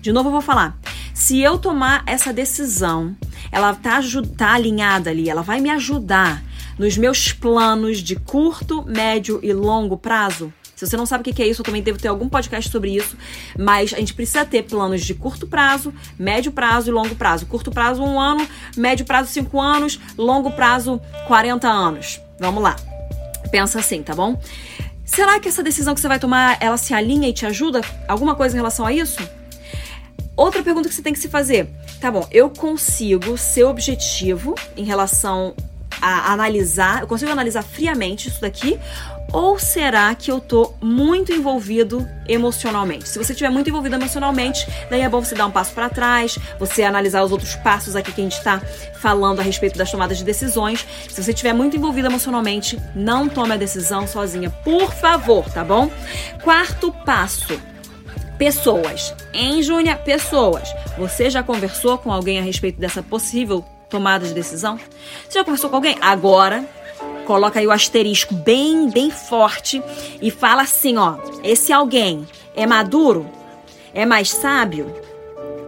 De 0.00 0.12
novo 0.12 0.28
eu 0.28 0.32
vou 0.32 0.40
falar. 0.40 0.78
Se 1.14 1.40
eu 1.40 1.58
tomar 1.58 2.02
essa 2.06 2.32
decisão, 2.32 3.16
ela 3.52 3.74
tá, 3.74 4.00
tá 4.36 4.52
alinhada 4.54 5.10
ali, 5.10 5.28
ela 5.28 5.42
vai 5.42 5.60
me 5.60 5.70
ajudar 5.70 6.42
nos 6.78 6.96
meus 6.96 7.32
planos 7.32 7.98
de 7.98 8.16
curto, 8.16 8.82
médio 8.86 9.38
e 9.42 9.52
longo 9.52 9.96
prazo. 9.96 10.52
Se 10.80 10.86
você 10.86 10.96
não 10.96 11.04
sabe 11.04 11.30
o 11.30 11.34
que 11.34 11.42
é 11.42 11.46
isso, 11.46 11.60
eu 11.60 11.64
também 11.64 11.82
devo 11.82 11.98
ter 11.98 12.08
algum 12.08 12.26
podcast 12.26 12.70
sobre 12.70 12.96
isso. 12.96 13.14
Mas 13.58 13.92
a 13.92 13.98
gente 13.98 14.14
precisa 14.14 14.46
ter 14.46 14.62
planos 14.62 15.02
de 15.02 15.12
curto 15.12 15.46
prazo, 15.46 15.92
médio 16.18 16.50
prazo 16.50 16.88
e 16.88 16.90
longo 16.90 17.14
prazo. 17.14 17.44
Curto 17.44 17.70
prazo, 17.70 18.02
um 18.02 18.18
ano, 18.18 18.48
médio 18.78 19.04
prazo, 19.04 19.30
cinco 19.30 19.60
anos, 19.60 20.00
longo 20.16 20.50
prazo, 20.52 20.98
40 21.26 21.68
anos. 21.68 22.18
Vamos 22.40 22.62
lá. 22.62 22.76
Pensa 23.50 23.78
assim, 23.78 24.02
tá 24.02 24.14
bom? 24.14 24.40
Será 25.04 25.38
que 25.38 25.48
essa 25.48 25.62
decisão 25.62 25.94
que 25.94 26.00
você 26.00 26.08
vai 26.08 26.18
tomar, 26.18 26.56
ela 26.62 26.78
se 26.78 26.94
alinha 26.94 27.28
e 27.28 27.32
te 27.34 27.44
ajuda? 27.44 27.82
Alguma 28.08 28.34
coisa 28.34 28.54
em 28.54 28.58
relação 28.58 28.86
a 28.86 28.92
isso? 28.92 29.20
Outra 30.40 30.62
pergunta 30.62 30.88
que 30.88 30.94
você 30.94 31.02
tem 31.02 31.12
que 31.12 31.18
se 31.18 31.28
fazer: 31.28 31.68
tá 32.00 32.10
bom, 32.10 32.26
eu 32.30 32.48
consigo 32.48 33.36
ser 33.36 33.64
objetivo 33.64 34.54
em 34.74 34.84
relação 34.84 35.54
a 36.00 36.32
analisar, 36.32 37.02
eu 37.02 37.06
consigo 37.06 37.30
analisar 37.30 37.62
friamente 37.62 38.28
isso 38.28 38.40
daqui? 38.40 38.80
Ou 39.34 39.58
será 39.58 40.12
que 40.14 40.30
eu 40.30 40.40
tô 40.40 40.72
muito 40.80 41.30
envolvido 41.30 42.08
emocionalmente? 42.26 43.06
Se 43.06 43.18
você 43.18 43.32
estiver 43.32 43.50
muito 43.50 43.68
envolvido 43.68 43.96
emocionalmente, 43.96 44.66
daí 44.88 45.02
é 45.02 45.08
bom 45.10 45.22
você 45.22 45.34
dar 45.34 45.44
um 45.44 45.50
passo 45.50 45.72
para 45.74 45.90
trás, 45.90 46.38
você 46.58 46.84
analisar 46.84 47.22
os 47.22 47.30
outros 47.30 47.54
passos 47.56 47.94
aqui 47.94 48.10
que 48.10 48.22
a 48.22 48.24
gente 48.24 48.38
está 48.38 48.60
falando 48.94 49.40
a 49.40 49.42
respeito 49.42 49.76
das 49.76 49.90
tomadas 49.90 50.16
de 50.16 50.24
decisões. 50.24 50.86
Se 51.06 51.22
você 51.22 51.32
estiver 51.32 51.52
muito 51.52 51.76
envolvido 51.76 52.08
emocionalmente, 52.08 52.80
não 52.94 53.28
tome 53.28 53.52
a 53.52 53.58
decisão 53.58 54.06
sozinha, 54.06 54.48
por 54.48 54.90
favor, 54.94 55.44
tá 55.50 55.62
bom? 55.62 55.90
Quarto 56.42 56.90
passo 56.90 57.60
Pessoas. 58.40 59.14
Em 59.34 59.62
Júnia, 59.62 59.96
pessoas. 59.96 60.72
Você 60.96 61.28
já 61.28 61.42
conversou 61.42 61.98
com 61.98 62.10
alguém 62.10 62.38
a 62.38 62.42
respeito 62.42 62.80
dessa 62.80 63.02
possível 63.02 63.62
tomada 63.90 64.26
de 64.26 64.32
decisão? 64.32 64.78
Você 65.28 65.38
já 65.38 65.44
conversou 65.44 65.68
com 65.68 65.76
alguém? 65.76 65.94
Agora, 66.00 66.64
coloca 67.26 67.60
aí 67.60 67.66
o 67.66 67.70
asterisco 67.70 68.32
bem, 68.32 68.88
bem 68.88 69.10
forte 69.10 69.82
e 70.22 70.30
fala 70.30 70.62
assim, 70.62 70.96
ó: 70.96 71.18
esse 71.44 71.70
alguém 71.70 72.26
é 72.56 72.64
maduro? 72.66 73.26
É 73.92 74.06
mais 74.06 74.30
sábio? 74.30 74.90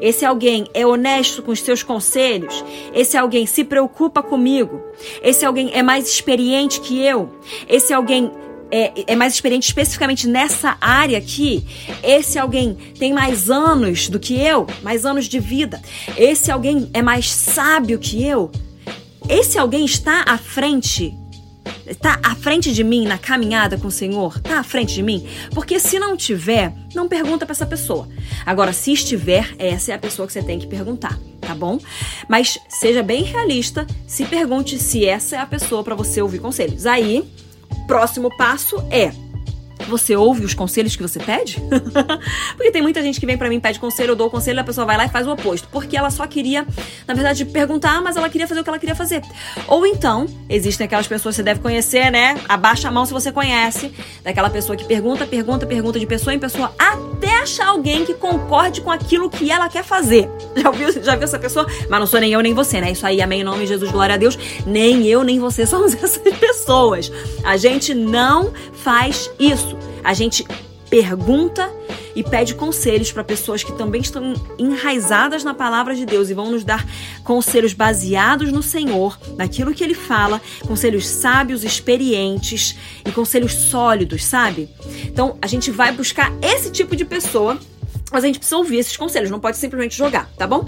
Esse 0.00 0.24
alguém 0.24 0.66
é 0.72 0.86
honesto 0.86 1.42
com 1.42 1.52
os 1.52 1.60
seus 1.60 1.82
conselhos? 1.82 2.64
Esse 2.94 3.18
alguém 3.18 3.44
se 3.44 3.64
preocupa 3.64 4.22
comigo? 4.22 4.82
Esse 5.22 5.44
alguém 5.44 5.70
é 5.74 5.82
mais 5.82 6.08
experiente 6.08 6.80
que 6.80 7.04
eu? 7.04 7.38
Esse 7.68 7.92
alguém 7.92 8.32
é, 8.72 9.12
é 9.12 9.14
mais 9.14 9.34
experiente 9.34 9.68
especificamente 9.68 10.26
nessa 10.26 10.78
área 10.80 11.18
aqui, 11.18 11.64
esse 12.02 12.38
alguém 12.38 12.74
tem 12.98 13.12
mais 13.12 13.50
anos 13.50 14.08
do 14.08 14.18
que 14.18 14.40
eu, 14.40 14.66
mais 14.82 15.04
anos 15.04 15.26
de 15.26 15.38
vida, 15.38 15.80
esse 16.16 16.50
alguém 16.50 16.90
é 16.94 17.02
mais 17.02 17.30
sábio 17.30 17.98
que 17.98 18.26
eu, 18.26 18.50
esse 19.28 19.58
alguém 19.58 19.84
está 19.84 20.24
à 20.26 20.38
frente 20.38 21.14
Está 21.86 22.18
à 22.22 22.34
frente 22.34 22.72
de 22.72 22.84
mim 22.84 23.06
na 23.06 23.18
caminhada 23.18 23.76
com 23.76 23.88
o 23.88 23.90
Senhor? 23.90 24.36
Está 24.36 24.60
à 24.60 24.62
frente 24.62 24.94
de 24.94 25.02
mim? 25.02 25.26
Porque 25.52 25.80
se 25.80 25.98
não 25.98 26.16
tiver, 26.16 26.72
não 26.94 27.08
pergunta 27.08 27.44
para 27.44 27.52
essa 27.52 27.66
pessoa. 27.66 28.08
Agora, 28.46 28.72
se 28.72 28.92
estiver, 28.92 29.54
essa 29.58 29.92
é 29.92 29.94
a 29.94 29.98
pessoa 29.98 30.26
que 30.26 30.32
você 30.32 30.42
tem 30.42 30.58
que 30.58 30.66
perguntar, 30.66 31.18
tá 31.40 31.54
bom? 31.54 31.78
Mas 32.28 32.58
seja 32.68 33.02
bem 33.02 33.24
realista, 33.24 33.86
se 34.06 34.24
pergunte 34.24 34.78
se 34.78 35.04
essa 35.04 35.36
é 35.36 35.38
a 35.40 35.46
pessoa 35.46 35.82
para 35.82 35.94
você 35.94 36.22
ouvir 36.22 36.38
conselhos. 36.38 36.86
Aí, 36.86 37.28
próximo 37.92 38.34
passo 38.34 38.82
é 38.90 39.21
você 39.88 40.16
ouve 40.16 40.44
os 40.44 40.54
conselhos 40.54 40.96
que 40.96 41.02
você 41.02 41.18
pede? 41.18 41.62
Porque 42.56 42.70
tem 42.70 42.82
muita 42.82 43.02
gente 43.02 43.18
que 43.18 43.26
vem 43.26 43.36
para 43.36 43.48
mim, 43.48 43.60
pede 43.60 43.78
conselho, 43.78 44.12
eu 44.12 44.16
dou 44.16 44.28
o 44.28 44.30
conselho, 44.30 44.60
a 44.60 44.64
pessoa 44.64 44.86
vai 44.86 44.96
lá 44.96 45.06
e 45.06 45.08
faz 45.08 45.26
o 45.26 45.32
oposto. 45.32 45.68
Porque 45.70 45.96
ela 45.96 46.10
só 46.10 46.26
queria, 46.26 46.66
na 47.06 47.14
verdade, 47.14 47.44
perguntar, 47.44 48.00
mas 48.02 48.16
ela 48.16 48.28
queria 48.28 48.46
fazer 48.46 48.60
o 48.60 48.64
que 48.64 48.70
ela 48.70 48.78
queria 48.78 48.94
fazer. 48.94 49.22
Ou 49.66 49.86
então, 49.86 50.26
existem 50.48 50.84
aquelas 50.84 51.06
pessoas 51.06 51.34
que 51.34 51.36
você 51.36 51.42
deve 51.42 51.60
conhecer, 51.60 52.10
né? 52.10 52.40
Abaixa 52.48 52.88
a 52.88 52.90
mão 52.90 53.04
se 53.06 53.12
você 53.12 53.32
conhece. 53.32 53.92
Daquela 54.22 54.50
pessoa 54.50 54.76
que 54.76 54.84
pergunta, 54.84 55.26
pergunta, 55.26 55.66
pergunta 55.66 55.98
de 55.98 56.06
pessoa 56.06 56.34
em 56.34 56.38
pessoa, 56.38 56.74
até 56.78 57.42
achar 57.42 57.68
alguém 57.68 58.04
que 58.04 58.14
concorde 58.14 58.80
com 58.80 58.90
aquilo 58.90 59.28
que 59.28 59.50
ela 59.50 59.68
quer 59.68 59.84
fazer. 59.84 60.28
Já 60.62 60.70
viu, 60.70 61.02
já 61.02 61.16
viu 61.16 61.24
essa 61.24 61.38
pessoa? 61.38 61.66
Mas 61.88 62.00
não 62.00 62.06
sou 62.06 62.20
nem 62.20 62.32
eu 62.32 62.40
nem 62.40 62.54
você, 62.54 62.80
né? 62.80 62.92
Isso 62.92 63.06
aí, 63.06 63.20
amém 63.20 63.40
em 63.40 63.44
nome 63.44 63.60
de 63.60 63.68
Jesus, 63.68 63.90
glória 63.90 64.14
a 64.14 64.18
Deus. 64.18 64.38
Nem 64.66 65.06
eu 65.06 65.24
nem 65.24 65.38
você 65.38 65.64
somos 65.66 65.94
essas 65.94 66.18
pessoas. 66.18 67.10
A 67.42 67.56
gente 67.56 67.94
não 67.94 68.52
faz 68.72 69.30
isso. 69.38 69.76
A 70.04 70.14
gente 70.14 70.44
pergunta 70.90 71.72
e 72.14 72.22
pede 72.22 72.54
conselhos 72.54 73.10
para 73.10 73.24
pessoas 73.24 73.64
que 73.64 73.72
também 73.72 74.02
estão 74.02 74.34
enraizadas 74.58 75.42
na 75.42 75.54
palavra 75.54 75.94
de 75.94 76.04
Deus 76.04 76.28
e 76.28 76.34
vão 76.34 76.50
nos 76.50 76.64
dar 76.64 76.86
conselhos 77.24 77.72
baseados 77.72 78.52
no 78.52 78.62
Senhor, 78.62 79.18
naquilo 79.38 79.72
que 79.72 79.82
ele 79.82 79.94
fala, 79.94 80.40
conselhos 80.66 81.06
sábios, 81.06 81.64
experientes 81.64 82.76
e 83.06 83.10
conselhos 83.10 83.54
sólidos, 83.54 84.22
sabe? 84.22 84.68
Então, 85.06 85.38
a 85.40 85.46
gente 85.46 85.70
vai 85.70 85.92
buscar 85.92 86.30
esse 86.42 86.70
tipo 86.70 86.94
de 86.94 87.06
pessoa 87.06 87.58
mas 88.12 88.24
a 88.24 88.26
gente 88.26 88.38
precisa 88.38 88.58
ouvir 88.58 88.76
esses 88.76 88.94
conselhos, 88.94 89.30
não 89.30 89.40
pode 89.40 89.56
simplesmente 89.56 89.96
jogar, 89.96 90.30
tá 90.36 90.46
bom? 90.46 90.66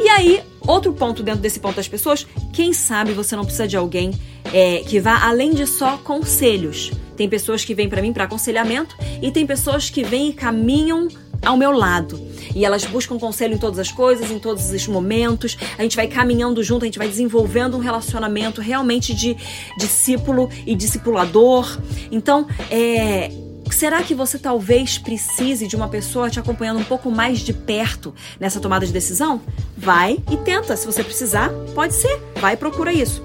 E 0.00 0.08
aí, 0.08 0.42
outro 0.66 0.94
ponto 0.94 1.22
dentro 1.22 1.42
desse 1.42 1.60
ponto 1.60 1.76
das 1.76 1.86
pessoas, 1.86 2.26
quem 2.54 2.72
sabe 2.72 3.12
você 3.12 3.36
não 3.36 3.44
precisa 3.44 3.68
de 3.68 3.76
alguém 3.76 4.18
é, 4.52 4.82
que 4.86 5.00
vá 5.00 5.26
além 5.26 5.52
de 5.52 5.66
só 5.66 5.96
conselhos. 5.98 6.92
Tem 7.16 7.28
pessoas 7.28 7.64
que 7.64 7.74
vêm 7.74 7.88
para 7.88 8.02
mim 8.02 8.12
para 8.12 8.24
aconselhamento 8.24 8.96
e 9.22 9.30
tem 9.30 9.46
pessoas 9.46 9.88
que 9.88 10.04
vêm 10.04 10.30
e 10.30 10.32
caminham 10.32 11.08
ao 11.44 11.56
meu 11.56 11.72
lado. 11.72 12.20
E 12.54 12.64
elas 12.64 12.84
buscam 12.84 13.18
conselho 13.18 13.54
em 13.54 13.58
todas 13.58 13.78
as 13.78 13.90
coisas, 13.90 14.30
em 14.30 14.38
todos 14.38 14.70
os 14.70 14.86
momentos. 14.86 15.56
A 15.78 15.82
gente 15.82 15.96
vai 15.96 16.06
caminhando 16.06 16.62
junto, 16.62 16.84
a 16.84 16.86
gente 16.86 16.98
vai 16.98 17.08
desenvolvendo 17.08 17.76
um 17.76 17.80
relacionamento 17.80 18.60
realmente 18.60 19.14
de 19.14 19.36
discípulo 19.78 20.48
e 20.66 20.74
discipulador. 20.74 21.78
Então, 22.10 22.46
é, 22.70 23.30
Será 23.70 24.02
que 24.02 24.14
você 24.14 24.38
talvez 24.38 24.96
precise 24.96 25.66
de 25.66 25.74
uma 25.74 25.88
pessoa 25.88 26.30
te 26.30 26.38
acompanhando 26.38 26.78
um 26.78 26.84
pouco 26.84 27.10
mais 27.10 27.40
de 27.40 27.52
perto 27.52 28.14
nessa 28.38 28.60
tomada 28.60 28.86
de 28.86 28.92
decisão? 28.92 29.40
Vai 29.76 30.18
e 30.30 30.36
tenta. 30.38 30.76
Se 30.76 30.86
você 30.86 31.02
precisar, 31.02 31.50
pode 31.74 31.94
ser. 31.94 32.18
Vai 32.40 32.54
e 32.54 32.56
procura 32.56 32.92
isso. 32.92 33.22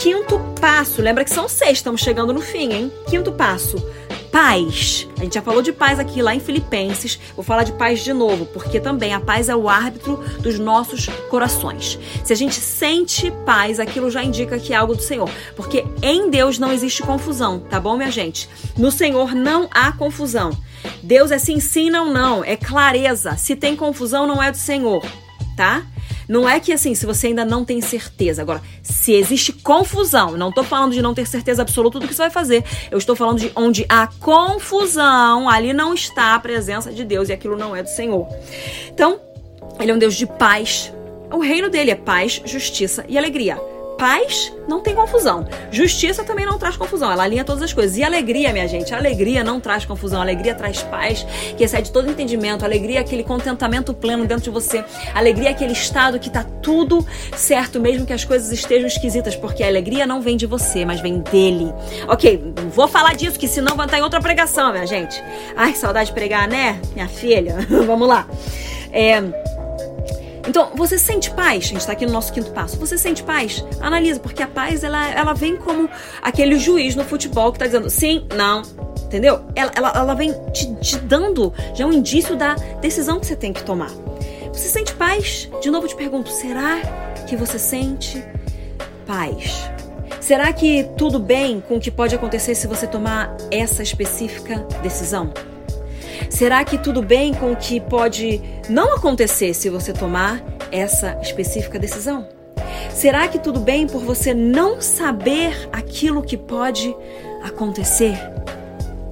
Quinto 0.00 0.38
passo, 0.60 1.00
lembra 1.00 1.24
que 1.24 1.30
são 1.30 1.48
seis, 1.48 1.78
estamos 1.78 2.00
chegando 2.00 2.32
no 2.32 2.40
fim, 2.40 2.72
hein? 2.72 2.92
Quinto 3.08 3.32
passo 3.32 3.76
paz. 4.32 5.06
A 5.18 5.22
gente 5.22 5.34
já 5.34 5.42
falou 5.42 5.60
de 5.60 5.72
paz 5.72 5.98
aqui 6.00 6.22
lá 6.22 6.34
em 6.34 6.40
Filipenses. 6.40 7.20
Vou 7.36 7.44
falar 7.44 7.64
de 7.64 7.72
paz 7.72 8.00
de 8.00 8.14
novo, 8.14 8.46
porque 8.46 8.80
também 8.80 9.12
a 9.12 9.20
paz 9.20 9.50
é 9.50 9.54
o 9.54 9.68
árbitro 9.68 10.16
dos 10.40 10.58
nossos 10.58 11.06
corações. 11.28 11.98
Se 12.24 12.32
a 12.32 12.36
gente 12.36 12.54
sente 12.54 13.30
paz, 13.44 13.78
aquilo 13.78 14.10
já 14.10 14.24
indica 14.24 14.58
que 14.58 14.72
é 14.72 14.76
algo 14.76 14.96
do 14.96 15.02
Senhor. 15.02 15.30
Porque 15.54 15.84
em 16.02 16.30
Deus 16.30 16.58
não 16.58 16.72
existe 16.72 17.02
confusão, 17.02 17.60
tá 17.60 17.78
bom, 17.78 17.96
minha 17.96 18.10
gente? 18.10 18.48
No 18.76 18.90
Senhor 18.90 19.34
não 19.34 19.68
há 19.70 19.92
confusão. 19.92 20.50
Deus 21.02 21.30
é 21.30 21.38
sim, 21.38 21.60
sim, 21.60 21.90
não, 21.90 22.10
não. 22.10 22.42
É 22.42 22.56
clareza. 22.56 23.36
Se 23.36 23.54
tem 23.54 23.76
confusão, 23.76 24.26
não 24.26 24.42
é 24.42 24.50
do 24.50 24.56
Senhor, 24.56 25.04
tá? 25.54 25.84
Não 26.32 26.48
é 26.48 26.58
que 26.58 26.72
assim, 26.72 26.94
se 26.94 27.04
você 27.04 27.26
ainda 27.26 27.44
não 27.44 27.62
tem 27.62 27.82
certeza. 27.82 28.40
Agora, 28.40 28.62
se 28.82 29.12
existe 29.12 29.52
confusão, 29.52 30.34
não 30.34 30.48
estou 30.48 30.64
falando 30.64 30.94
de 30.94 31.02
não 31.02 31.12
ter 31.12 31.26
certeza 31.26 31.60
absoluta 31.60 32.00
do 32.00 32.08
que 32.08 32.14
você 32.14 32.22
vai 32.22 32.30
fazer. 32.30 32.64
Eu 32.90 32.96
estou 32.96 33.14
falando 33.14 33.38
de 33.38 33.52
onde 33.54 33.84
há 33.86 34.06
confusão, 34.18 35.46
ali 35.46 35.74
não 35.74 35.92
está 35.92 36.34
a 36.34 36.38
presença 36.38 36.90
de 36.90 37.04
Deus 37.04 37.28
e 37.28 37.34
aquilo 37.34 37.54
não 37.54 37.76
é 37.76 37.82
do 37.82 37.90
Senhor. 37.90 38.26
Então, 38.88 39.20
ele 39.78 39.90
é 39.90 39.94
um 39.94 39.98
Deus 39.98 40.14
de 40.14 40.26
paz. 40.26 40.90
O 41.30 41.40
reino 41.40 41.68
dele 41.68 41.90
é 41.90 41.96
paz, 41.96 42.40
justiça 42.46 43.04
e 43.06 43.18
alegria 43.18 43.71
paz 44.02 44.52
não 44.66 44.80
tem 44.80 44.96
confusão. 44.96 45.46
Justiça 45.70 46.24
também 46.24 46.44
não 46.44 46.58
traz 46.58 46.76
confusão. 46.76 47.12
Ela 47.12 47.22
alinha 47.22 47.44
todas 47.44 47.62
as 47.62 47.72
coisas. 47.72 47.96
E 47.96 48.02
alegria, 48.02 48.52
minha 48.52 48.66
gente, 48.66 48.92
alegria 48.92 49.44
não 49.44 49.60
traz 49.60 49.84
confusão. 49.84 50.20
alegria 50.20 50.56
traz 50.56 50.82
paz, 50.82 51.24
que 51.56 51.62
excede 51.62 51.92
todo 51.92 52.10
entendimento. 52.10 52.64
alegria 52.64 52.98
é 52.98 53.00
aquele 53.00 53.22
contentamento 53.22 53.94
pleno 53.94 54.26
dentro 54.26 54.42
de 54.42 54.50
você. 54.50 54.84
alegria 55.14 55.50
é 55.50 55.52
aquele 55.52 55.72
estado 55.72 56.18
que 56.18 56.28
tá 56.28 56.42
tudo 56.60 57.06
certo, 57.36 57.78
mesmo 57.78 58.04
que 58.04 58.12
as 58.12 58.24
coisas 58.24 58.50
estejam 58.50 58.88
esquisitas, 58.88 59.36
porque 59.36 59.62
a 59.62 59.68
alegria 59.68 60.04
não 60.04 60.20
vem 60.20 60.36
de 60.36 60.46
você, 60.46 60.84
mas 60.84 61.00
vem 61.00 61.20
dele. 61.20 61.72
Ok, 62.08 62.54
vou 62.74 62.88
falar 62.88 63.14
disso, 63.14 63.38
que 63.38 63.46
senão 63.46 63.76
vai 63.76 63.86
estar 63.86 63.98
em 63.98 64.02
outra 64.02 64.20
pregação, 64.20 64.72
minha 64.72 64.86
gente. 64.86 65.22
Ai, 65.56 65.76
saudade 65.76 66.06
de 66.06 66.12
pregar, 66.12 66.48
né, 66.48 66.80
minha 66.92 67.06
filha? 67.06 67.58
Vamos 67.86 68.08
lá. 68.08 68.26
É. 68.92 69.51
Então, 70.46 70.72
você 70.74 70.98
sente 70.98 71.30
paz? 71.30 71.64
A 71.64 71.68
gente 71.68 71.76
está 71.78 71.92
aqui 71.92 72.04
no 72.04 72.12
nosso 72.12 72.32
quinto 72.32 72.50
passo. 72.50 72.76
Você 72.78 72.98
sente 72.98 73.22
paz? 73.22 73.64
Analisa, 73.80 74.18
porque 74.18 74.42
a 74.42 74.48
paz 74.48 74.82
ela, 74.82 75.08
ela 75.08 75.32
vem 75.32 75.56
como 75.56 75.88
aquele 76.20 76.58
juiz 76.58 76.96
no 76.96 77.04
futebol 77.04 77.52
que 77.52 77.56
está 77.56 77.66
dizendo 77.66 77.88
sim, 77.88 78.26
não, 78.34 78.62
entendeu? 79.04 79.44
Ela, 79.54 79.72
ela, 79.74 79.92
ela 79.94 80.14
vem 80.14 80.34
te, 80.52 80.74
te 80.76 80.98
dando 80.98 81.52
já 81.74 81.86
um 81.86 81.92
indício 81.92 82.36
da 82.36 82.54
decisão 82.80 83.20
que 83.20 83.26
você 83.26 83.36
tem 83.36 83.52
que 83.52 83.62
tomar. 83.62 83.90
Você 84.52 84.68
sente 84.68 84.94
paz? 84.94 85.48
De 85.60 85.70
novo 85.70 85.86
te 85.86 85.94
pergunto, 85.94 86.28
será 86.30 86.80
que 87.28 87.36
você 87.36 87.58
sente 87.58 88.22
paz? 89.06 89.70
Será 90.20 90.52
que 90.52 90.88
tudo 90.96 91.18
bem 91.18 91.60
com 91.60 91.76
o 91.76 91.80
que 91.80 91.90
pode 91.90 92.14
acontecer 92.14 92.54
se 92.54 92.66
você 92.66 92.86
tomar 92.86 93.36
essa 93.50 93.82
específica 93.82 94.58
decisão? 94.82 95.32
Será 96.30 96.64
que 96.64 96.78
tudo 96.78 97.02
bem 97.02 97.34
com 97.34 97.52
o 97.52 97.56
que 97.56 97.80
pode 97.80 98.40
não 98.68 98.94
acontecer 98.94 99.54
se 99.54 99.68
você 99.68 99.92
tomar 99.92 100.42
essa 100.70 101.18
específica 101.22 101.78
decisão? 101.78 102.26
Será 102.90 103.28
que 103.28 103.38
tudo 103.38 103.60
bem 103.60 103.86
por 103.86 104.02
você 104.02 104.34
não 104.34 104.80
saber 104.80 105.68
aquilo 105.72 106.22
que 106.22 106.36
pode 106.36 106.94
acontecer? 107.42 108.18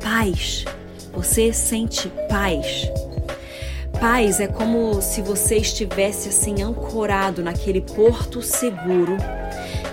Paz. 0.02 0.64
Você 1.12 1.52
sente 1.52 2.08
paz. 2.28 2.90
Paz 3.98 4.40
é 4.40 4.46
como 4.46 5.02
se 5.02 5.20
você 5.20 5.56
estivesse 5.56 6.28
assim 6.28 6.62
ancorado 6.62 7.42
naquele 7.42 7.80
porto 7.80 8.40
seguro 8.40 9.16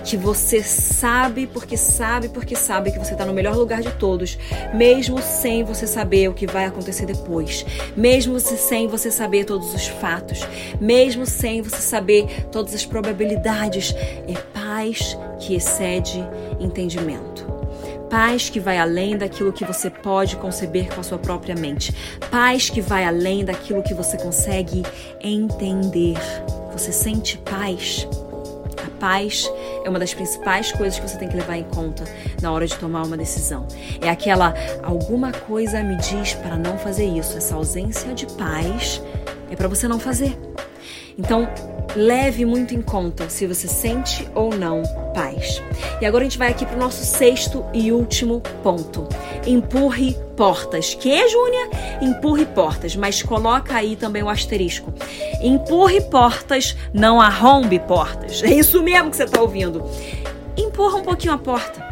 que 0.08 0.16
você 0.16 0.62
sabe, 0.62 1.46
porque 1.46 1.76
sabe, 1.76 2.30
porque 2.30 2.56
sabe 2.56 2.90
que 2.90 2.98
você 2.98 3.12
está 3.12 3.26
no 3.26 3.34
melhor 3.34 3.54
lugar 3.54 3.82
de 3.82 3.90
todos, 3.90 4.38
mesmo 4.72 5.20
sem 5.20 5.62
você 5.62 5.86
saber 5.86 6.30
o 6.30 6.32
que 6.32 6.46
vai 6.46 6.64
acontecer 6.64 7.04
depois, 7.04 7.66
mesmo 7.94 8.40
sem 8.40 8.88
você 8.88 9.10
saber 9.10 9.44
todos 9.44 9.74
os 9.74 9.86
fatos, 9.86 10.40
mesmo 10.80 11.26
sem 11.26 11.60
você 11.60 11.82
saber 11.82 12.46
todas 12.50 12.72
as 12.72 12.86
probabilidades. 12.86 13.94
É 14.26 14.32
paz 14.54 15.14
que 15.40 15.54
excede 15.54 16.26
entendimento. 16.58 17.46
Paz 18.08 18.48
que 18.48 18.58
vai 18.58 18.78
além 18.78 19.18
daquilo 19.18 19.52
que 19.52 19.66
você 19.66 19.90
pode 19.90 20.36
conceber 20.36 20.88
com 20.88 21.02
a 21.02 21.04
sua 21.04 21.18
própria 21.18 21.54
mente. 21.54 21.94
Paz 22.30 22.70
que 22.70 22.80
vai 22.80 23.04
além 23.04 23.44
daquilo 23.44 23.82
que 23.82 23.92
você 23.92 24.16
consegue 24.16 24.82
entender. 25.20 26.16
Você 26.72 26.92
sente 26.92 27.36
paz? 27.36 28.08
paz 28.98 29.50
é 29.88 29.90
uma 29.90 29.98
das 29.98 30.14
principais 30.14 30.70
coisas 30.70 30.98
que 30.98 31.08
você 31.08 31.16
tem 31.16 31.28
que 31.28 31.36
levar 31.36 31.56
em 31.56 31.64
conta 31.64 32.04
na 32.40 32.52
hora 32.52 32.66
de 32.66 32.76
tomar 32.76 33.02
uma 33.02 33.16
decisão. 33.16 33.66
É 34.00 34.08
aquela 34.08 34.54
alguma 34.82 35.32
coisa 35.32 35.82
me 35.82 35.96
diz 35.96 36.34
para 36.34 36.56
não 36.56 36.78
fazer 36.78 37.06
isso. 37.06 37.36
Essa 37.36 37.54
ausência 37.54 38.14
de 38.14 38.26
paz 38.34 39.02
é 39.50 39.56
para 39.56 39.66
você 39.66 39.88
não 39.88 39.98
fazer. 39.98 40.38
Então, 41.18 41.48
leve 41.96 42.44
muito 42.44 42.74
em 42.74 42.82
conta 42.82 43.28
se 43.28 43.46
você 43.46 43.66
sente 43.66 44.28
ou 44.34 44.54
não 44.54 44.82
paz. 45.14 45.62
E 46.00 46.06
agora 46.06 46.22
a 46.22 46.28
gente 46.28 46.38
vai 46.38 46.48
aqui 46.48 46.64
para 46.64 46.76
o 46.76 46.78
nosso 46.78 47.04
sexto 47.04 47.64
e 47.72 47.92
último 47.92 48.40
ponto. 48.62 49.08
Empurre 49.46 50.16
portas. 50.36 50.94
Que, 50.94 51.28
Júnia? 51.28 51.70
Empurre 52.00 52.46
portas, 52.46 52.94
mas 52.94 53.22
coloca 53.22 53.74
aí 53.74 53.96
também 53.96 54.22
o 54.22 54.28
asterisco. 54.28 54.92
Empurre 55.42 56.00
portas, 56.02 56.76
não 56.92 57.20
arrombe 57.20 57.78
portas. 57.78 58.42
É 58.48 58.54
isso 58.54 58.82
mesmo 58.82 59.10
que 59.10 59.16
você 59.16 59.24
está 59.24 59.40
ouvindo. 59.40 59.84
Empurra 60.56 60.96
um 60.98 61.02
pouquinho 61.02 61.34
a 61.34 61.38
porta 61.38 61.87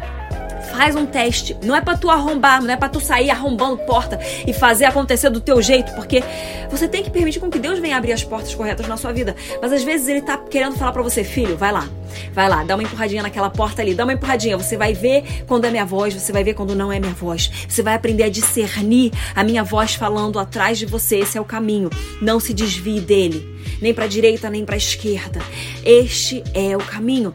faz 0.77 0.95
um 0.95 1.07
teste. 1.07 1.57
Não 1.63 1.75
é 1.75 1.81
para 1.81 1.97
tu 1.97 2.07
arrombar, 2.07 2.61
não 2.61 2.71
é 2.71 2.77
para 2.77 2.87
tu 2.87 2.99
sair 2.99 3.31
arrombando 3.31 3.77
porta 3.79 4.19
e 4.45 4.53
fazer 4.53 4.85
acontecer 4.85 5.31
do 5.31 5.41
teu 5.41 5.59
jeito, 5.59 5.91
porque 5.93 6.23
você 6.69 6.87
tem 6.87 7.03
que 7.03 7.09
permitir 7.09 7.39
com 7.39 7.49
que 7.49 7.57
Deus 7.57 7.79
venha 7.79 7.97
abrir 7.97 8.11
as 8.11 8.23
portas 8.23 8.53
corretas 8.53 8.87
na 8.87 8.95
sua 8.95 9.11
vida. 9.11 9.35
Mas 9.59 9.73
às 9.73 9.83
vezes 9.83 10.07
ele 10.07 10.21
tá 10.21 10.37
querendo 10.37 10.75
falar 10.75 10.91
para 10.91 11.01
você, 11.01 11.23
filho, 11.23 11.57
vai 11.57 11.71
lá. 11.71 11.89
Vai 12.31 12.47
lá, 12.47 12.63
dá 12.63 12.75
uma 12.75 12.83
empurradinha 12.83 13.23
naquela 13.23 13.49
porta 13.49 13.81
ali, 13.81 13.95
dá 13.95 14.03
uma 14.03 14.13
empurradinha. 14.13 14.55
Você 14.55 14.77
vai 14.77 14.93
ver 14.93 15.43
quando 15.47 15.65
é 15.65 15.71
minha 15.71 15.85
voz, 15.85 16.13
você 16.13 16.31
vai 16.31 16.43
ver 16.43 16.53
quando 16.53 16.75
não 16.75 16.91
é 16.91 16.99
minha 16.99 17.13
voz. 17.13 17.51
Você 17.67 17.81
vai 17.81 17.95
aprender 17.95 18.23
a 18.23 18.29
discernir 18.29 19.11
a 19.35 19.43
minha 19.43 19.63
voz 19.63 19.95
falando 19.95 20.37
atrás 20.37 20.77
de 20.77 20.85
você. 20.85 21.17
Esse 21.17 21.39
é 21.39 21.41
o 21.41 21.45
caminho. 21.45 21.89
Não 22.21 22.39
se 22.39 22.53
desvie 22.53 22.99
dele, 22.99 23.47
nem 23.81 23.93
para 23.95 24.05
direita 24.05 24.47
nem 24.49 24.63
para 24.63 24.77
esquerda. 24.77 25.41
Este 25.83 26.43
é 26.53 26.77
o 26.77 26.79
caminho. 26.79 27.33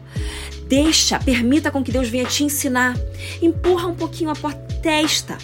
Deixa, 0.73 1.19
permita 1.19 1.69
com 1.69 1.83
que 1.83 1.91
Deus 1.91 2.09
venha 2.09 2.25
te 2.25 2.43
ensinar. 2.43 2.97
Empurra 3.39 3.87
um 3.87 3.93
pouquinho 3.93 4.31
a 4.31 4.35
porta, 4.35 4.59
testa 4.81 5.37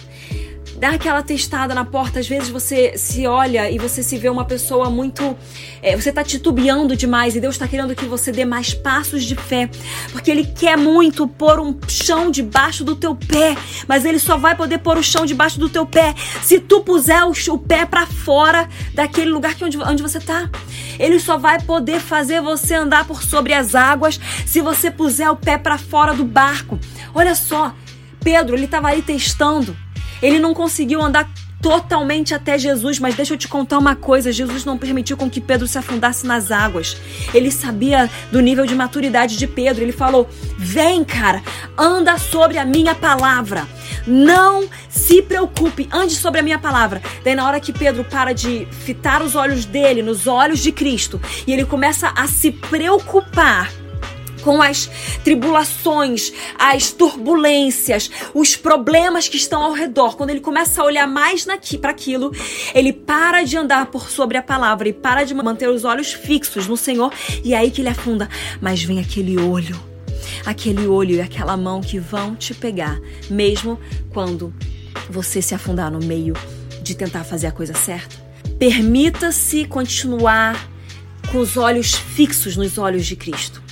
dá 0.80 0.92
aquela 0.92 1.22
testada 1.22 1.74
na 1.74 1.84
porta. 1.84 2.20
Às 2.20 2.26
vezes 2.26 2.48
você 2.48 2.96
se 2.96 3.26
olha 3.26 3.70
e 3.70 3.78
você 3.78 4.02
se 4.02 4.16
vê 4.16 4.30
uma 4.30 4.46
pessoa 4.46 4.88
muito. 4.88 5.36
É, 5.82 5.94
você 5.94 6.10
tá 6.10 6.24
titubeando 6.24 6.96
demais 6.96 7.36
e 7.36 7.40
Deus 7.40 7.54
está 7.54 7.68
querendo 7.68 7.94
que 7.94 8.06
você 8.06 8.32
dê 8.32 8.46
mais 8.46 8.72
passos 8.72 9.24
de 9.24 9.36
fé. 9.36 9.68
Porque 10.10 10.30
Ele 10.30 10.44
quer 10.44 10.78
muito 10.78 11.28
pôr 11.28 11.60
um 11.60 11.78
chão 11.86 12.30
debaixo 12.30 12.82
do 12.82 12.96
teu 12.96 13.14
pé. 13.14 13.54
Mas 13.86 14.06
Ele 14.06 14.18
só 14.18 14.38
vai 14.38 14.56
poder 14.56 14.78
pôr 14.78 14.96
o 14.96 15.02
chão 15.02 15.26
debaixo 15.26 15.60
do 15.60 15.68
teu 15.68 15.84
pé 15.84 16.14
se 16.42 16.58
tu 16.58 16.80
puser 16.80 17.22
o, 17.24 17.32
o 17.52 17.58
pé 17.58 17.84
para 17.84 18.06
fora 18.06 18.66
daquele 18.94 19.30
lugar 19.30 19.54
que 19.54 19.64
onde, 19.64 19.76
onde 19.76 20.02
você 20.02 20.18
tá. 20.18 20.48
Ele 20.98 21.20
só 21.20 21.36
vai 21.36 21.60
poder 21.60 22.00
fazer 22.00 22.40
você 22.40 22.74
andar 22.74 23.06
por 23.06 23.22
sobre 23.22 23.52
as 23.52 23.74
águas 23.74 24.18
se 24.46 24.62
você 24.62 24.90
puser 24.90 25.30
o 25.30 25.36
pé 25.36 25.58
para 25.58 25.76
fora 25.76 26.14
do 26.14 26.24
barco. 26.24 26.78
Olha 27.14 27.34
só, 27.34 27.74
Pedro, 28.22 28.56
ele 28.56 28.64
estava 28.64 28.88
ali 28.88 29.02
testando. 29.02 29.76
Ele 30.22 30.38
não 30.38 30.54
conseguiu 30.54 31.00
andar 31.02 31.28
totalmente 31.60 32.34
até 32.34 32.58
Jesus, 32.58 32.98
mas 32.98 33.14
deixa 33.14 33.34
eu 33.34 33.38
te 33.38 33.48
contar 33.48 33.78
uma 33.78 33.94
coisa: 33.94 34.32
Jesus 34.32 34.64
não 34.64 34.78
permitiu 34.78 35.16
com 35.16 35.30
que 35.30 35.40
Pedro 35.40 35.66
se 35.66 35.78
afundasse 35.78 36.26
nas 36.26 36.50
águas. 36.50 36.96
Ele 37.32 37.50
sabia 37.50 38.10
do 38.32 38.40
nível 38.40 38.66
de 38.66 38.74
maturidade 38.74 39.36
de 39.36 39.46
Pedro. 39.46 39.82
Ele 39.82 39.92
falou: 39.92 40.28
Vem, 40.58 41.04
cara, 41.04 41.42
anda 41.76 42.18
sobre 42.18 42.58
a 42.58 42.64
minha 42.64 42.94
palavra. 42.94 43.66
Não 44.06 44.68
se 44.88 45.20
preocupe, 45.20 45.88
ande 45.92 46.14
sobre 46.14 46.40
a 46.40 46.42
minha 46.42 46.58
palavra. 46.58 47.02
Daí, 47.22 47.34
na 47.34 47.46
hora 47.46 47.60
que 47.60 47.72
Pedro 47.72 48.04
para 48.04 48.32
de 48.32 48.66
fitar 48.70 49.22
os 49.22 49.34
olhos 49.34 49.64
dele 49.64 50.02
nos 50.02 50.26
olhos 50.26 50.60
de 50.60 50.72
Cristo 50.72 51.20
e 51.46 51.52
ele 51.52 51.64
começa 51.64 52.12
a 52.16 52.26
se 52.26 52.50
preocupar 52.50 53.70
com 54.42 54.60
as 54.62 54.90
tribulações, 55.22 56.32
as 56.58 56.90
turbulências, 56.90 58.10
os 58.34 58.56
problemas 58.56 59.28
que 59.28 59.36
estão 59.36 59.62
ao 59.62 59.72
redor. 59.72 60.16
Quando 60.16 60.30
ele 60.30 60.40
começa 60.40 60.82
a 60.82 60.84
olhar 60.84 61.06
mais 61.06 61.46
para 61.80 61.90
aquilo, 61.90 62.32
ele 62.74 62.92
para 62.92 63.42
de 63.42 63.56
andar 63.56 63.86
por 63.86 64.10
sobre 64.10 64.36
a 64.36 64.42
palavra 64.42 64.88
e 64.88 64.92
para 64.92 65.24
de 65.24 65.34
manter 65.34 65.68
os 65.68 65.84
olhos 65.84 66.12
fixos 66.12 66.66
no 66.66 66.76
Senhor 66.76 67.12
e 67.44 67.54
é 67.54 67.58
aí 67.58 67.70
que 67.70 67.80
ele 67.80 67.88
afunda. 67.88 68.28
Mas 68.60 68.82
vem 68.82 69.00
aquele 69.00 69.38
olho, 69.38 69.78
aquele 70.44 70.86
olho 70.86 71.16
e 71.16 71.20
aquela 71.20 71.56
mão 71.56 71.80
que 71.80 71.98
vão 71.98 72.34
te 72.34 72.54
pegar, 72.54 72.98
mesmo 73.28 73.78
quando 74.10 74.52
você 75.08 75.42
se 75.42 75.54
afundar 75.54 75.90
no 75.90 75.98
meio 76.00 76.34
de 76.82 76.94
tentar 76.94 77.24
fazer 77.24 77.48
a 77.48 77.52
coisa 77.52 77.74
certa. 77.74 78.16
Permita-se 78.58 79.64
continuar 79.64 80.68
com 81.30 81.38
os 81.38 81.56
olhos 81.56 81.94
fixos 81.94 82.56
nos 82.56 82.78
olhos 82.78 83.06
de 83.06 83.16
Cristo. 83.16 83.62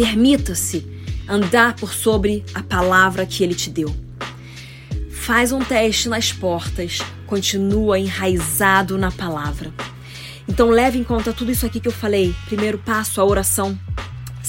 Permita-se 0.00 0.82
andar 1.28 1.76
por 1.76 1.92
sobre 1.92 2.42
a 2.54 2.62
palavra 2.62 3.26
que 3.26 3.44
ele 3.44 3.54
te 3.54 3.68
deu. 3.68 3.94
Faz 5.10 5.52
um 5.52 5.58
teste 5.58 6.08
nas 6.08 6.32
portas, 6.32 7.00
continua 7.26 7.98
enraizado 7.98 8.96
na 8.96 9.12
palavra. 9.12 9.70
Então 10.48 10.70
leve 10.70 10.98
em 10.98 11.04
conta 11.04 11.34
tudo 11.34 11.52
isso 11.52 11.66
aqui 11.66 11.78
que 11.78 11.88
eu 11.88 11.92
falei. 11.92 12.34
Primeiro 12.46 12.78
passo, 12.78 13.20
a 13.20 13.24
oração. 13.26 13.78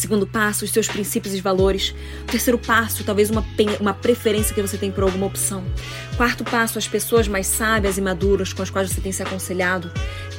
Segundo 0.01 0.25
passo, 0.25 0.65
os 0.65 0.71
seus 0.71 0.87
princípios 0.87 1.35
e 1.35 1.41
valores. 1.41 1.93
Terceiro 2.25 2.57
passo, 2.57 3.03
talvez 3.03 3.29
uma, 3.29 3.45
uma 3.79 3.93
preferência 3.93 4.55
que 4.55 4.59
você 4.59 4.75
tem 4.75 4.91
por 4.91 5.03
alguma 5.03 5.27
opção. 5.27 5.63
Quarto 6.17 6.43
passo, 6.43 6.79
as 6.79 6.87
pessoas 6.87 7.27
mais 7.27 7.45
sábias 7.45 7.99
e 7.99 8.01
maduras 8.01 8.51
com 8.51 8.63
as 8.63 8.71
quais 8.71 8.89
você 8.89 8.99
tem 8.99 9.11
se 9.11 9.21
aconselhado. 9.21 9.91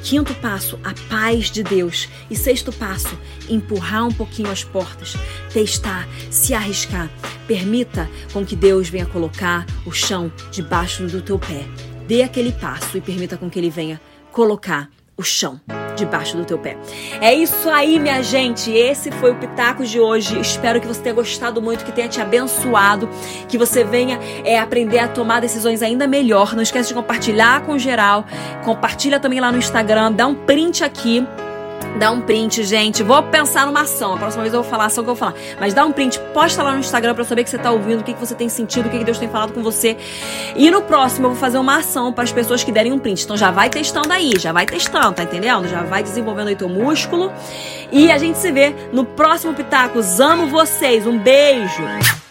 Quinto 0.02 0.34
passo, 0.34 0.80
a 0.82 0.92
paz 1.08 1.48
de 1.48 1.62
Deus. 1.62 2.08
E 2.28 2.34
sexto 2.34 2.72
passo, 2.72 3.16
empurrar 3.48 4.04
um 4.04 4.12
pouquinho 4.12 4.50
as 4.50 4.64
portas, 4.64 5.14
testar, 5.52 6.08
se 6.28 6.54
arriscar. 6.54 7.08
Permita 7.46 8.10
com 8.32 8.44
que 8.44 8.56
Deus 8.56 8.88
venha 8.88 9.06
colocar 9.06 9.64
o 9.86 9.92
chão 9.92 10.32
debaixo 10.50 11.06
do 11.06 11.22
teu 11.22 11.38
pé. 11.38 11.64
Dê 12.08 12.24
aquele 12.24 12.50
passo 12.50 12.98
e 12.98 13.00
permita 13.00 13.36
com 13.36 13.48
que 13.48 13.60
ele 13.60 13.70
venha 13.70 14.00
colocar 14.32 14.90
o 15.16 15.22
chão 15.22 15.60
debaixo 16.04 16.36
do 16.36 16.44
teu 16.44 16.58
pé. 16.58 16.76
É 17.20 17.32
isso 17.32 17.70
aí, 17.70 17.98
minha 17.98 18.22
gente. 18.22 18.70
Esse 18.70 19.10
foi 19.12 19.30
o 19.30 19.34
Pitacos 19.34 19.88
de 19.88 20.00
hoje. 20.00 20.38
Espero 20.40 20.80
que 20.80 20.86
você 20.86 21.00
tenha 21.00 21.14
gostado 21.14 21.62
muito, 21.62 21.84
que 21.84 21.92
tenha 21.92 22.08
te 22.08 22.20
abençoado, 22.20 23.08
que 23.48 23.56
você 23.56 23.84
venha 23.84 24.18
é, 24.44 24.58
aprender 24.58 24.98
a 24.98 25.08
tomar 25.08 25.40
decisões 25.40 25.82
ainda 25.82 26.06
melhor. 26.06 26.54
Não 26.54 26.62
esquece 26.62 26.88
de 26.88 26.94
compartilhar 26.94 27.62
com 27.62 27.78
geral. 27.78 28.24
Compartilha 28.64 29.20
também 29.20 29.40
lá 29.40 29.52
no 29.52 29.58
Instagram. 29.58 30.12
Dá 30.12 30.26
um 30.26 30.34
print 30.34 30.82
aqui 30.82 31.26
Dá 31.98 32.10
um 32.10 32.20
print, 32.20 32.64
gente. 32.64 33.02
Vou 33.02 33.22
pensar 33.24 33.66
numa 33.66 33.82
ação. 33.82 34.14
A 34.14 34.18
próxima 34.18 34.42
vez 34.42 34.54
eu 34.54 34.62
vou 34.62 34.70
falar 34.70 34.84
a 34.84 34.86
ação 34.86 35.04
que 35.04 35.10
eu 35.10 35.14
vou 35.14 35.16
falar. 35.16 35.34
Mas 35.60 35.74
dá 35.74 35.84
um 35.84 35.92
print, 35.92 36.18
posta 36.32 36.62
lá 36.62 36.72
no 36.72 36.80
Instagram 36.80 37.14
eu 37.16 37.24
saber 37.24 37.44
que 37.44 37.50
você 37.50 37.58
tá 37.58 37.70
ouvindo, 37.70 38.00
o 38.00 38.04
que, 38.04 38.14
que 38.14 38.20
você 38.20 38.34
tem 38.34 38.48
sentido, 38.48 38.86
o 38.86 38.90
que, 38.90 38.98
que 38.98 39.04
Deus 39.04 39.18
tem 39.18 39.28
falado 39.28 39.52
com 39.52 39.62
você. 39.62 39.96
E 40.56 40.70
no 40.70 40.82
próximo 40.82 41.26
eu 41.26 41.30
vou 41.30 41.38
fazer 41.38 41.58
uma 41.58 41.78
ação 41.78 42.12
para 42.12 42.24
as 42.24 42.32
pessoas 42.32 42.64
que 42.64 42.72
derem 42.72 42.92
um 42.92 42.98
print. 42.98 43.24
Então 43.24 43.36
já 43.36 43.50
vai 43.50 43.68
testando 43.68 44.12
aí, 44.12 44.32
já 44.38 44.52
vai 44.52 44.66
testando, 44.66 45.12
tá 45.12 45.22
entendendo? 45.22 45.68
Já 45.68 45.82
vai 45.82 46.02
desenvolvendo 46.02 46.48
aí 46.48 46.56
teu 46.56 46.68
músculo. 46.68 47.30
E 47.90 48.10
a 48.10 48.18
gente 48.18 48.38
se 48.38 48.50
vê 48.50 48.74
no 48.92 49.04
próximo 49.04 49.54
Pitacos. 49.54 50.18
Amo 50.18 50.46
vocês. 50.48 51.06
Um 51.06 51.18
beijo. 51.18 52.21